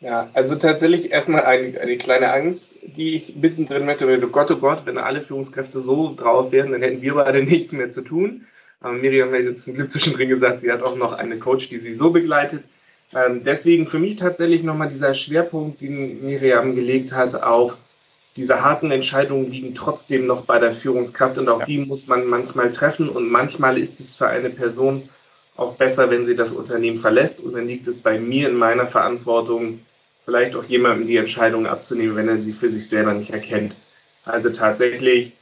Ja, 0.00 0.28
also 0.34 0.56
tatsächlich 0.56 1.12
erstmal 1.12 1.44
eine, 1.44 1.80
eine 1.80 1.96
kleine 1.96 2.32
Angst, 2.32 2.74
die 2.82 3.16
ich 3.16 3.36
mittendrin 3.36 3.88
hätte, 3.88 4.06
oh 4.06 4.28
Gott, 4.28 4.50
oh 4.50 4.56
Gott, 4.56 4.84
wenn 4.84 4.98
alle 4.98 5.20
Führungskräfte 5.20 5.80
so 5.80 6.14
drauf 6.14 6.52
wären, 6.52 6.72
dann 6.72 6.82
hätten 6.82 7.00
wir 7.00 7.14
beide 7.14 7.42
nichts 7.44 7.72
mehr 7.72 7.90
zu 7.90 8.02
tun. 8.02 8.46
Aber 8.80 8.92
Miriam 8.92 9.32
hat 9.32 9.40
jetzt 9.40 9.64
zum 9.64 9.74
Glück 9.74 9.90
zwischendrin 9.90 10.28
gesagt, 10.28 10.60
sie 10.60 10.70
hat 10.70 10.82
auch 10.82 10.96
noch 10.96 11.14
eine 11.14 11.38
Coach, 11.38 11.70
die 11.70 11.78
sie 11.78 11.94
so 11.94 12.10
begleitet. 12.10 12.64
Ähm, 13.14 13.40
deswegen 13.44 13.86
für 13.86 13.98
mich 13.98 14.16
tatsächlich 14.16 14.62
nochmal 14.62 14.88
dieser 14.88 15.14
Schwerpunkt, 15.14 15.80
den 15.80 16.24
Miriam 16.24 16.74
gelegt 16.74 17.12
hat, 17.12 17.34
auf 17.42 17.78
diese 18.36 18.62
harten 18.62 18.90
Entscheidungen 18.90 19.50
liegen 19.50 19.74
trotzdem 19.74 20.26
noch 20.26 20.42
bei 20.42 20.58
der 20.58 20.72
Führungskraft 20.72 21.38
und 21.38 21.48
auch 21.48 21.60
ja. 21.60 21.66
die 21.66 21.78
muss 21.78 22.08
man 22.08 22.26
manchmal 22.26 22.72
treffen 22.72 23.08
und 23.08 23.30
manchmal 23.30 23.78
ist 23.78 24.00
es 24.00 24.16
für 24.16 24.26
eine 24.26 24.50
Person 24.50 25.08
auch 25.56 25.74
besser, 25.74 26.10
wenn 26.10 26.24
sie 26.24 26.34
das 26.34 26.50
Unternehmen 26.50 26.96
verlässt 26.96 27.40
und 27.40 27.54
dann 27.54 27.68
liegt 27.68 27.86
es 27.86 28.00
bei 28.00 28.18
mir 28.18 28.48
in 28.48 28.56
meiner 28.56 28.86
Verantwortung, 28.86 29.80
vielleicht 30.24 30.56
auch 30.56 30.64
jemandem 30.64 31.06
die 31.06 31.16
Entscheidung 31.16 31.66
abzunehmen, 31.66 32.16
wenn 32.16 32.28
er 32.28 32.36
sie 32.36 32.52
für 32.52 32.68
sich 32.68 32.88
selber 32.88 33.14
nicht 33.14 33.30
erkennt. 33.30 33.76
Also 34.24 34.50
tatsächlich, 34.50 35.32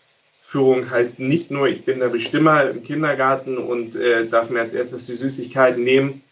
Führung 0.43 0.91
heißt 0.91 1.21
nicht 1.21 1.51
nur, 1.51 1.69
ich 1.69 1.85
bin 1.85 2.01
der 2.01 2.09
Bestimmer 2.09 2.69
im 2.69 2.83
Kindergarten 2.83 3.57
und 3.57 3.97
äh, 3.97 4.27
darf 4.27 4.51
mir 4.51 4.61
als 4.61 4.75
erstes 4.75 5.07
die 5.07 5.15
Süßigkeiten 5.15 5.83
nehmen, 5.83 6.23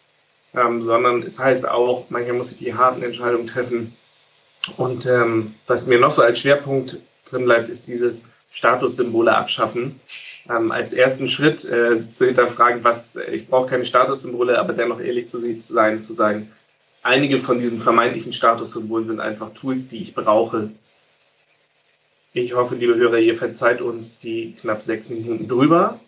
ähm, 0.53 0.81
sondern 0.81 1.23
es 1.23 1.39
heißt 1.39 1.67
auch, 1.67 2.05
manchmal 2.09 2.37
muss 2.37 2.51
ich 2.51 2.57
die 2.57 2.73
harten 2.73 3.03
Entscheidungen 3.03 3.47
treffen. 3.47 3.95
Und 4.77 5.05
ähm, 5.05 5.55
was 5.67 5.87
mir 5.87 5.99
noch 5.99 6.11
so 6.11 6.21
als 6.21 6.39
Schwerpunkt 6.39 6.99
drin 7.25 7.45
bleibt, 7.45 7.69
ist 7.69 7.87
dieses 7.87 8.23
Statussymbole 8.51 9.35
abschaffen. 9.35 9.99
Ähm, 10.49 10.71
als 10.71 10.93
ersten 10.93 11.27
Schritt 11.27 11.63
äh, 11.65 12.09
zu 12.09 12.25
hinterfragen, 12.25 12.83
was 12.83 13.15
ich 13.15 13.47
brauche 13.47 13.67
keine 13.69 13.85
Statussymbole, 13.85 14.59
aber 14.59 14.73
dennoch 14.73 14.99
ehrlich 14.99 15.27
zu 15.27 15.39
sein, 15.39 16.03
zu 16.03 16.13
sagen, 16.13 16.51
einige 17.01 17.39
von 17.39 17.57
diesen 17.57 17.79
vermeintlichen 17.79 18.33
Statussymbolen 18.33 19.05
sind 19.05 19.19
einfach 19.19 19.51
Tools, 19.51 19.87
die 19.87 20.01
ich 20.01 20.13
brauche. 20.13 20.71
Ich 22.33 22.53
hoffe, 22.55 22.75
liebe 22.75 22.95
Hörer, 22.95 23.19
ihr 23.19 23.35
verzeiht 23.35 23.81
uns 23.81 24.17
die 24.17 24.55
knapp 24.59 24.81
sechs 24.81 25.09
Minuten 25.09 25.47
drüber 25.47 25.99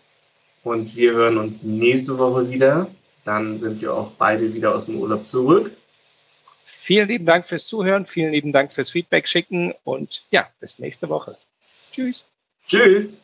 und 0.63 0.95
wir 0.95 1.13
hören 1.13 1.37
uns 1.37 1.63
nächste 1.63 2.19
Woche 2.19 2.49
wieder. 2.49 2.87
Dann 3.23 3.57
sind 3.57 3.81
wir 3.81 3.93
auch 3.93 4.11
beide 4.11 4.53
wieder 4.53 4.75
aus 4.75 4.85
dem 4.87 4.99
Urlaub 4.99 5.25
zurück. 5.25 5.71
Vielen 6.65 7.07
lieben 7.07 7.25
Dank 7.25 7.47
fürs 7.47 7.67
Zuhören, 7.67 8.05
vielen 8.05 8.31
lieben 8.31 8.51
Dank 8.51 8.73
fürs 8.73 8.89
Feedback 8.89 9.27
schicken 9.27 9.73
und 9.83 10.25
ja, 10.31 10.49
bis 10.59 10.79
nächste 10.79 11.09
Woche. 11.09 11.37
Tschüss. 11.91 12.25
Tschüss. 12.67 13.22